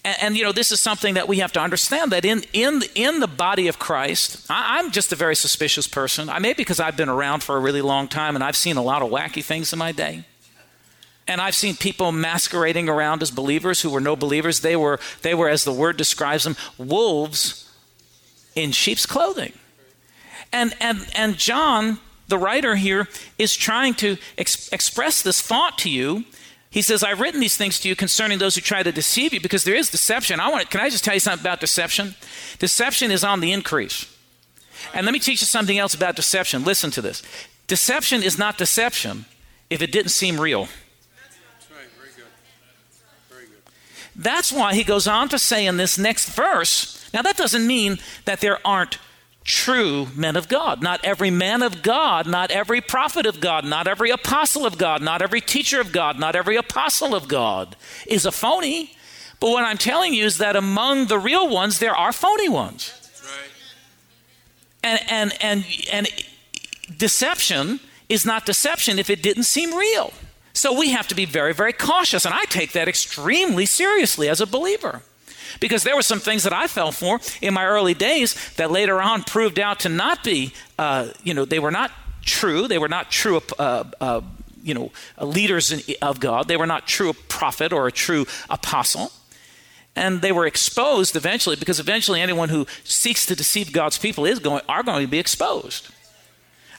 and, 0.03 0.17
and, 0.21 0.37
you 0.37 0.43
know 0.43 0.51
this 0.51 0.71
is 0.71 0.79
something 0.79 1.13
that 1.13 1.27
we 1.27 1.39
have 1.39 1.51
to 1.53 1.59
understand 1.59 2.11
that 2.11 2.25
in 2.25 2.43
in 2.53 2.81
in 2.95 3.19
the 3.19 3.27
body 3.27 3.67
of 3.67 3.77
christ 3.77 4.45
I, 4.49 4.79
i'm 4.79 4.91
just 4.91 5.11
a 5.11 5.15
very 5.15 5.35
suspicious 5.35 5.87
person. 5.87 6.29
I 6.29 6.39
may 6.39 6.53
because 6.53 6.79
i've 6.79 6.97
been 6.97 7.09
around 7.09 7.43
for 7.43 7.55
a 7.55 7.59
really 7.59 7.81
long 7.81 8.07
time 8.07 8.35
and 8.35 8.43
i've 8.43 8.57
seen 8.57 8.77
a 8.77 8.81
lot 8.83 9.01
of 9.01 9.11
wacky 9.11 9.43
things 9.43 9.71
in 9.71 9.79
my 9.79 9.91
day 9.91 10.25
and 11.29 11.39
I've 11.39 11.55
seen 11.55 11.75
people 11.75 12.11
masquerading 12.11 12.89
around 12.89 13.21
as 13.21 13.29
believers 13.29 13.81
who 13.81 13.91
were 13.91 14.01
no 14.01 14.15
believers. 14.15 14.61
They 14.61 14.75
were, 14.75 14.99
they 15.21 15.35
were, 15.35 15.47
as 15.47 15.63
the 15.63 15.71
word 15.71 15.95
describes 15.95 16.43
them, 16.43 16.55
wolves 16.79 17.71
in 18.55 18.71
sheep's 18.71 19.05
clothing. 19.05 19.53
And, 20.51 20.73
and, 20.81 21.07
and 21.15 21.37
John 21.37 21.99
the 22.29 22.37
writer 22.37 22.75
here 22.75 23.07
is 23.37 23.55
trying 23.55 23.93
to 23.95 24.17
ex- 24.37 24.69
express 24.69 25.21
this 25.21 25.41
thought 25.41 25.77
to 25.79 25.89
you. 25.89 26.25
He 26.71 26.81
says, 26.81 27.03
I've 27.03 27.19
written 27.19 27.39
these 27.39 27.57
things 27.57 27.79
to 27.81 27.89
you 27.89 27.95
concerning 27.95 28.39
those 28.39 28.55
who 28.55 28.61
try 28.61 28.81
to 28.81 28.91
deceive 28.91 29.33
you 29.33 29.39
because 29.39 29.63
there 29.63 29.75
is 29.75 29.89
deception. 29.89 30.39
I 30.39 30.49
want 30.49 30.69
can 30.71 30.81
I 30.81 30.89
just 30.89 31.03
tell 31.03 31.13
you 31.15 31.19
something 31.19 31.43
about 31.43 31.59
deception? 31.59 32.15
Deception 32.57 33.11
is 33.11 33.23
on 33.23 33.39
the 33.39 33.51
increase. 33.51 34.05
And 34.93 35.05
let 35.05 35.13
me 35.13 35.19
teach 35.19 35.41
you 35.41 35.47
something 35.47 35.77
else 35.77 35.93
about 35.93 36.15
deception. 36.15 36.63
Listen 36.63 36.89
to 36.91 37.01
this. 37.01 37.21
Deception 37.67 38.23
is 38.23 38.37
not 38.37 38.57
deception 38.57 39.25
if 39.69 39.81
it 39.81 39.91
didn't 39.91 40.11
seem 40.11 40.39
real. 40.39 40.67
That's 44.19 44.51
why 44.51 44.73
he 44.73 44.83
goes 44.83 45.07
on 45.07 45.29
to 45.29 45.39
say 45.39 45.65
in 45.65 45.77
this 45.77 45.97
next 45.97 46.27
verse. 46.35 47.09
Now, 47.13 47.21
that 47.21 47.37
doesn't 47.37 47.65
mean 47.65 47.99
that 48.25 48.41
there 48.41 48.59
aren't 48.67 48.99
true 49.45 50.07
men 50.13 50.35
of 50.35 50.49
God. 50.49 50.83
Not 50.83 51.03
every 51.05 51.31
man 51.31 51.63
of 51.63 51.81
God, 51.81 52.27
not 52.27 52.51
every 52.51 52.81
prophet 52.81 53.25
of 53.25 53.39
God, 53.39 53.63
not 53.63 53.87
every 53.87 54.09
apostle 54.09 54.65
of 54.65 54.77
God, 54.77 55.01
not 55.01 55.21
every 55.21 55.39
teacher 55.39 55.79
of 55.79 55.93
God, 55.93 56.19
not 56.19 56.35
every 56.35 56.57
apostle 56.57 57.15
of 57.15 57.29
God 57.29 57.77
is 58.05 58.25
a 58.25 58.31
phony. 58.31 58.91
But 59.39 59.51
what 59.51 59.63
I'm 59.63 59.77
telling 59.77 60.13
you 60.13 60.25
is 60.25 60.37
that 60.39 60.57
among 60.57 61.05
the 61.07 61.17
real 61.17 61.47
ones, 61.47 61.79
there 61.79 61.95
are 61.95 62.11
phony 62.11 62.49
ones. 62.49 62.93
And, 64.83 64.99
and, 65.09 65.33
and, 65.41 65.65
and 65.93 66.07
deception 66.97 67.79
is 68.09 68.25
not 68.25 68.45
deception 68.45 68.99
if 68.99 69.09
it 69.09 69.23
didn't 69.23 69.43
seem 69.43 69.73
real. 69.73 70.11
So 70.59 70.77
we 70.77 70.89
have 70.89 71.07
to 71.07 71.15
be 71.15 71.23
very, 71.23 71.53
very 71.53 71.71
cautious. 71.71 72.25
And 72.25 72.33
I 72.33 72.43
take 72.49 72.73
that 72.73 72.89
extremely 72.89 73.65
seriously 73.65 74.27
as 74.27 74.41
a 74.41 74.45
believer. 74.45 75.03
Because 75.61 75.83
there 75.83 75.95
were 75.95 76.01
some 76.01 76.19
things 76.19 76.43
that 76.43 76.51
I 76.51 76.67
fell 76.67 76.91
for 76.91 77.21
in 77.41 77.53
my 77.53 77.65
early 77.65 77.93
days 77.93 78.35
that 78.57 78.69
later 78.69 79.01
on 79.01 79.23
proved 79.23 79.57
out 79.57 79.79
to 79.81 79.89
not 79.89 80.21
be, 80.21 80.51
uh, 80.77 81.07
you 81.23 81.33
know, 81.33 81.45
they 81.45 81.59
were 81.59 81.71
not 81.71 81.91
true. 82.23 82.67
They 82.67 82.77
were 82.77 82.89
not 82.89 83.09
true, 83.09 83.41
uh, 83.57 83.85
uh, 84.01 84.21
you 84.61 84.73
know, 84.73 84.91
leaders 85.21 85.71
in, 85.71 85.81
of 86.01 86.19
God. 86.19 86.49
They 86.49 86.57
were 86.57 86.67
not 86.67 86.85
true 86.85 87.13
prophet 87.13 87.71
or 87.71 87.87
a 87.87 87.91
true 87.91 88.25
apostle. 88.49 89.13
And 89.95 90.21
they 90.21 90.33
were 90.33 90.45
exposed 90.45 91.15
eventually 91.15 91.55
because 91.55 91.79
eventually 91.79 92.19
anyone 92.19 92.49
who 92.49 92.67
seeks 92.83 93.25
to 93.27 93.35
deceive 93.35 93.71
God's 93.71 93.97
people 93.97 94.25
is 94.25 94.39
going, 94.39 94.61
are 94.67 94.83
going 94.83 95.05
to 95.05 95.09
be 95.09 95.19
exposed. 95.19 95.87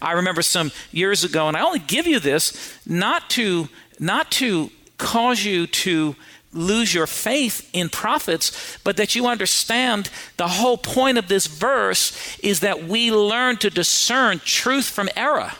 I 0.02 0.12
remember 0.12 0.42
some 0.42 0.72
years 0.92 1.24
ago, 1.24 1.48
and 1.48 1.56
I 1.56 1.62
only 1.62 1.78
give 1.78 2.06
you 2.06 2.20
this 2.20 2.78
not 2.86 3.30
to, 3.30 3.68
not 3.98 4.30
to 4.32 4.70
cause 4.98 5.44
you 5.44 5.66
to 5.66 6.16
lose 6.52 6.92
your 6.92 7.06
faith 7.06 7.68
in 7.72 7.88
prophets, 7.88 8.78
but 8.82 8.96
that 8.96 9.14
you 9.14 9.26
understand 9.26 10.10
the 10.36 10.48
whole 10.48 10.76
point 10.76 11.18
of 11.18 11.28
this 11.28 11.46
verse 11.46 12.38
is 12.40 12.60
that 12.60 12.84
we 12.84 13.12
learn 13.12 13.56
to 13.58 13.70
discern 13.70 14.40
truth 14.40 14.88
from 14.88 15.08
error, 15.16 15.52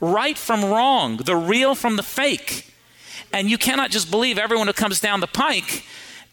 right 0.00 0.38
from 0.38 0.64
wrong, 0.64 1.16
the 1.16 1.36
real 1.36 1.74
from 1.74 1.96
the 1.96 2.02
fake. 2.02 2.72
And 3.32 3.50
you 3.50 3.58
cannot 3.58 3.90
just 3.90 4.10
believe 4.10 4.38
everyone 4.38 4.66
who 4.66 4.72
comes 4.72 5.00
down 5.00 5.20
the 5.20 5.26
pike 5.26 5.84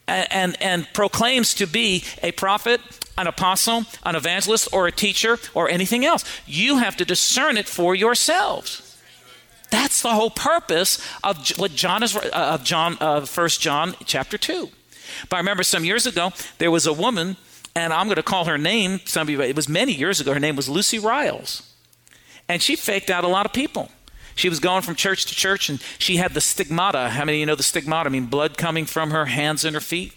and, 0.08 0.28
and, 0.32 0.62
and 0.62 0.94
proclaims 0.94 1.54
to 1.56 1.66
be 1.66 2.04
a 2.22 2.32
prophet, 2.32 2.82
an 3.20 3.28
apostle, 3.28 3.84
an 4.04 4.16
evangelist, 4.16 4.70
or 4.72 4.88
a 4.88 4.92
teacher, 4.92 5.38
or 5.54 5.70
anything 5.70 6.06
else. 6.06 6.24
You 6.48 6.78
have 6.78 6.96
to 6.98 7.06
discern 7.06 7.58
it 7.58 7.68
for 7.68 7.94
yourselves. 7.94 8.98
That's 9.70 10.02
the 10.02 10.10
whole 10.10 10.32
purpose 10.32 10.98
of 11.24 11.48
what 11.58 11.76
John 11.76 12.02
is 12.02 12.16
uh, 12.16 12.30
of 12.34 12.64
John 12.64 12.98
uh, 13.00 13.26
First 13.26 13.62
John 13.62 13.96
chapter 14.06 14.38
two. 14.38 14.70
But 15.30 15.36
I 15.36 15.40
remember 15.40 15.64
some 15.64 15.84
years 15.84 16.08
ago 16.08 16.32
there 16.58 16.72
was 16.72 16.88
a 16.88 16.94
woman, 16.94 17.38
and 17.76 17.94
I'm 17.94 18.08
going 18.08 18.16
to 18.16 18.24
call 18.24 18.46
her 18.46 18.58
name. 18.58 19.02
Some 19.06 19.30
of 19.30 19.40
it 19.42 19.56
was 19.56 19.70
many 19.70 19.94
years 19.94 20.20
ago. 20.20 20.34
Her 20.34 20.40
name 20.40 20.56
was 20.56 20.70
Lucy 20.70 20.98
Rael, 20.98 21.44
and 22.48 22.62
she 22.62 22.76
faked 22.76 23.10
out 23.10 23.24
a 23.24 23.28
lot 23.28 23.46
of 23.46 23.54
people. 23.54 23.92
She 24.36 24.48
was 24.50 24.62
going 24.62 24.84
from 24.84 24.96
church 24.96 25.26
to 25.26 25.36
church, 25.36 25.70
and 25.70 25.82
she 26.00 26.16
had 26.16 26.34
the 26.34 26.42
stigmata. 26.42 27.10
How 27.10 27.26
many 27.26 27.38
of 27.38 27.40
you 27.42 27.46
know 27.46 27.56
the 27.56 27.64
stigmata? 27.64 28.10
I 28.10 28.12
mean, 28.12 28.28
blood 28.28 28.58
coming 28.58 28.86
from 28.86 29.12
her 29.12 29.26
hands 29.26 29.66
and 29.66 29.74
her 29.74 29.82
feet. 29.82 30.14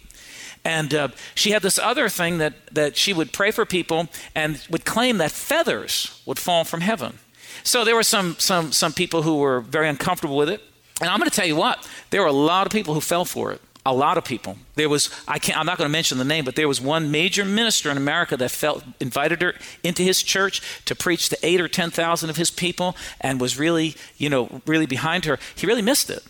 And 0.65 0.93
uh, 0.93 1.07
she 1.35 1.51
had 1.51 1.61
this 1.61 1.77
other 1.77 2.07
thing 2.07 2.37
that, 2.37 2.53
that 2.71 2.95
she 2.95 3.13
would 3.13 3.33
pray 3.33 3.51
for 3.51 3.65
people 3.65 4.07
and 4.33 4.65
would 4.69 4.85
claim 4.85 5.17
that 5.17 5.31
feathers 5.31 6.21
would 6.25 6.39
fall 6.39 6.63
from 6.63 6.81
heaven. 6.81 7.19
So 7.63 7.83
there 7.83 7.95
were 7.95 8.03
some, 8.03 8.35
some, 8.39 8.71
some 8.71 8.93
people 8.93 9.23
who 9.23 9.37
were 9.37 9.61
very 9.61 9.89
uncomfortable 9.89 10.37
with 10.37 10.49
it. 10.49 10.61
And 11.01 11.09
I'm 11.09 11.19
going 11.19 11.29
to 11.29 11.35
tell 11.35 11.47
you 11.47 11.55
what, 11.55 11.87
there 12.11 12.21
were 12.21 12.27
a 12.27 12.31
lot 12.31 12.65
of 12.65 12.71
people 12.71 12.93
who 12.93 13.01
fell 13.01 13.25
for 13.25 13.51
it. 13.51 13.61
A 13.85 13.93
lot 13.93 14.17
of 14.17 14.23
people. 14.23 14.57
There 14.75 14.87
was, 14.87 15.09
I 15.27 15.39
can't, 15.39 15.59
I'm 15.59 15.65
not 15.65 15.77
going 15.77 15.89
to 15.89 15.91
mention 15.91 16.17
the 16.17 16.23
name, 16.23 16.45
but 16.45 16.55
there 16.55 16.69
was 16.69 16.79
one 16.79 17.11
major 17.11 17.43
minister 17.43 17.91
in 17.91 17.97
America 17.97 18.37
that 18.37 18.49
felt, 18.49 18.81
invited 19.01 19.41
her 19.41 19.55
into 19.83 20.03
his 20.03 20.23
church 20.23 20.61
to 20.85 20.95
preach 20.95 21.27
to 21.29 21.37
eight 21.43 21.59
or 21.59 21.67
10,000 21.67 22.29
of 22.29 22.37
his 22.37 22.49
people 22.49 22.95
and 23.19 23.41
was 23.41 23.59
really, 23.59 23.95
you 24.17 24.29
know, 24.29 24.61
really 24.65 24.85
behind 24.85 25.25
her. 25.25 25.37
He 25.55 25.67
really 25.67 25.81
missed 25.81 26.09
it. 26.09 26.23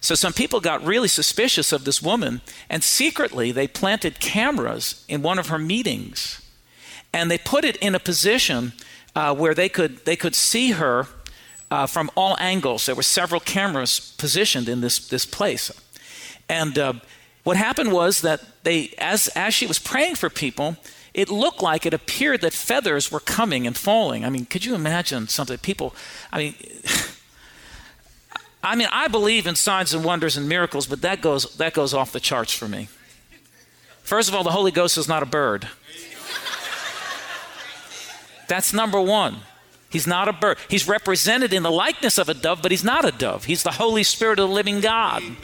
So 0.00 0.14
some 0.14 0.32
people 0.32 0.60
got 0.60 0.84
really 0.84 1.08
suspicious 1.08 1.72
of 1.72 1.84
this 1.84 2.02
woman, 2.02 2.40
and 2.70 2.82
secretly 2.82 3.52
they 3.52 3.68
planted 3.68 4.18
cameras 4.18 5.04
in 5.08 5.22
one 5.22 5.38
of 5.38 5.48
her 5.48 5.58
meetings. 5.58 6.40
And 7.12 7.30
they 7.30 7.38
put 7.38 7.64
it 7.64 7.76
in 7.76 7.94
a 7.94 8.00
position 8.00 8.72
uh, 9.14 9.34
where 9.34 9.54
they 9.54 9.68
could 9.68 10.04
they 10.04 10.16
could 10.16 10.34
see 10.34 10.70
her 10.70 11.06
uh, 11.70 11.86
from 11.86 12.10
all 12.16 12.36
angles. 12.38 12.86
There 12.86 12.94
were 12.94 13.02
several 13.02 13.40
cameras 13.40 14.14
positioned 14.16 14.68
in 14.68 14.80
this 14.80 15.08
this 15.08 15.26
place, 15.26 15.70
and 16.48 16.78
uh, 16.78 16.92
what 17.42 17.56
happened 17.56 17.92
was 17.92 18.20
that 18.22 18.40
they 18.62 18.94
as 18.98 19.28
as 19.28 19.54
she 19.54 19.66
was 19.66 19.78
praying 19.78 20.16
for 20.16 20.30
people. 20.30 20.76
It 21.12 21.28
looked 21.28 21.60
like 21.60 21.86
it 21.86 21.92
appeared 21.92 22.40
that 22.42 22.52
feathers 22.52 23.10
were 23.10 23.18
coming 23.18 23.66
and 23.66 23.76
falling. 23.76 24.24
I 24.24 24.30
mean, 24.30 24.44
could 24.44 24.64
you 24.64 24.76
imagine 24.76 25.26
something? 25.26 25.58
People, 25.58 25.92
I 26.30 26.38
mean, 26.38 26.54
I 28.62 28.76
mean, 28.76 28.88
I 28.92 29.08
believe 29.08 29.46
in 29.46 29.56
signs 29.56 29.94
and 29.94 30.04
wonders 30.04 30.36
and 30.36 30.48
miracles, 30.48 30.86
but 30.86 31.00
that 31.02 31.20
goes 31.20 31.56
that 31.56 31.72
goes 31.72 31.94
off 31.94 32.12
the 32.12 32.20
charts 32.20 32.52
for 32.52 32.68
me. 32.68 32.88
First 34.02 34.28
of 34.28 34.34
all, 34.34 34.44
the 34.44 34.50
Holy 34.50 34.70
Ghost 34.70 34.98
is 34.98 35.08
not 35.08 35.22
a 35.22 35.26
bird. 35.26 35.68
That's 38.48 38.72
number 38.72 39.00
one. 39.00 39.38
He's 39.88 40.06
not 40.06 40.28
a 40.28 40.32
bird. 40.32 40.58
He's 40.68 40.88
represented 40.88 41.52
in 41.52 41.62
the 41.62 41.70
likeness 41.70 42.18
of 42.18 42.28
a 42.28 42.34
dove, 42.34 42.62
but 42.62 42.70
he's 42.70 42.84
not 42.84 43.04
a 43.04 43.12
dove. 43.12 43.44
He's 43.44 43.62
the 43.62 43.72
Holy 43.72 44.02
Spirit 44.02 44.38
of 44.38 44.48
the 44.48 44.54
living 44.54 44.80
God. 44.80 45.22
Amen. 45.22 45.36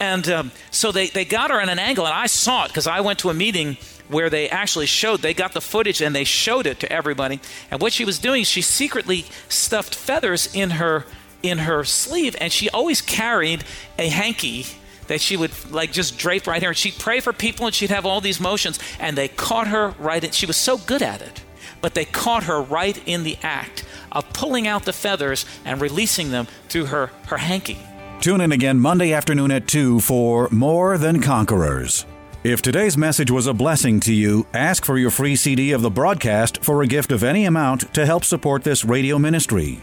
And 0.00 0.28
um, 0.28 0.52
so 0.70 0.92
they, 0.92 1.08
they 1.08 1.24
got 1.24 1.50
her 1.50 1.60
in 1.60 1.68
an 1.68 1.78
angle, 1.78 2.06
and 2.06 2.14
I 2.14 2.26
saw 2.26 2.64
it 2.64 2.68
because 2.68 2.86
I 2.86 3.00
went 3.00 3.18
to 3.20 3.30
a 3.30 3.34
meeting 3.34 3.76
where 4.08 4.30
they 4.30 4.48
actually 4.48 4.86
showed, 4.86 5.20
they 5.20 5.34
got 5.34 5.52
the 5.52 5.60
footage 5.60 6.00
and 6.00 6.14
they 6.14 6.24
showed 6.24 6.66
it 6.66 6.80
to 6.80 6.90
everybody. 6.90 7.40
And 7.70 7.80
what 7.80 7.92
she 7.92 8.04
was 8.04 8.18
doing, 8.18 8.44
she 8.44 8.62
secretly 8.62 9.26
stuffed 9.48 9.94
feathers 9.94 10.52
in 10.54 10.70
her 10.70 11.04
in 11.42 11.58
her 11.58 11.84
sleeve, 11.84 12.36
and 12.40 12.52
she 12.52 12.68
always 12.70 13.00
carried 13.00 13.64
a 13.98 14.08
hanky 14.08 14.66
that 15.06 15.20
she 15.20 15.36
would 15.36 15.52
like 15.70 15.92
just 15.92 16.18
drape 16.18 16.46
right 16.46 16.60
here. 16.60 16.70
And 16.70 16.76
she'd 16.76 16.98
pray 16.98 17.20
for 17.20 17.32
people, 17.32 17.66
and 17.66 17.74
she'd 17.74 17.90
have 17.90 18.06
all 18.06 18.20
these 18.20 18.40
motions, 18.40 18.78
and 18.98 19.16
they 19.16 19.28
caught 19.28 19.68
her 19.68 19.94
right. 19.98 20.22
In, 20.22 20.32
she 20.32 20.46
was 20.46 20.56
so 20.56 20.76
good 20.78 21.02
at 21.02 21.22
it 21.22 21.42
but 21.80 21.94
they 21.94 22.04
caught 22.04 22.44
her 22.44 22.60
right 22.60 23.00
in 23.06 23.22
the 23.22 23.38
act 23.42 23.84
of 24.12 24.30
pulling 24.32 24.66
out 24.66 24.84
the 24.84 24.92
feathers 24.92 25.44
and 25.64 25.80
releasing 25.80 26.30
them 26.30 26.46
through 26.68 26.86
her, 26.86 27.10
her 27.26 27.38
hanky. 27.38 27.78
Tune 28.20 28.40
in 28.40 28.52
again 28.52 28.80
Monday 28.80 29.12
afternoon 29.12 29.50
at 29.50 29.68
2 29.68 30.00
for 30.00 30.48
More 30.50 30.98
Than 30.98 31.20
Conquerors. 31.20 32.04
If 32.44 32.62
today's 32.62 32.96
message 32.96 33.30
was 33.30 33.46
a 33.46 33.54
blessing 33.54 34.00
to 34.00 34.14
you, 34.14 34.46
ask 34.54 34.84
for 34.84 34.96
your 34.96 35.10
free 35.10 35.36
CD 35.36 35.72
of 35.72 35.82
the 35.82 35.90
broadcast 35.90 36.64
for 36.64 36.82
a 36.82 36.86
gift 36.86 37.12
of 37.12 37.22
any 37.22 37.44
amount 37.44 37.92
to 37.94 38.06
help 38.06 38.24
support 38.24 38.64
this 38.64 38.84
radio 38.84 39.18
ministry. 39.18 39.82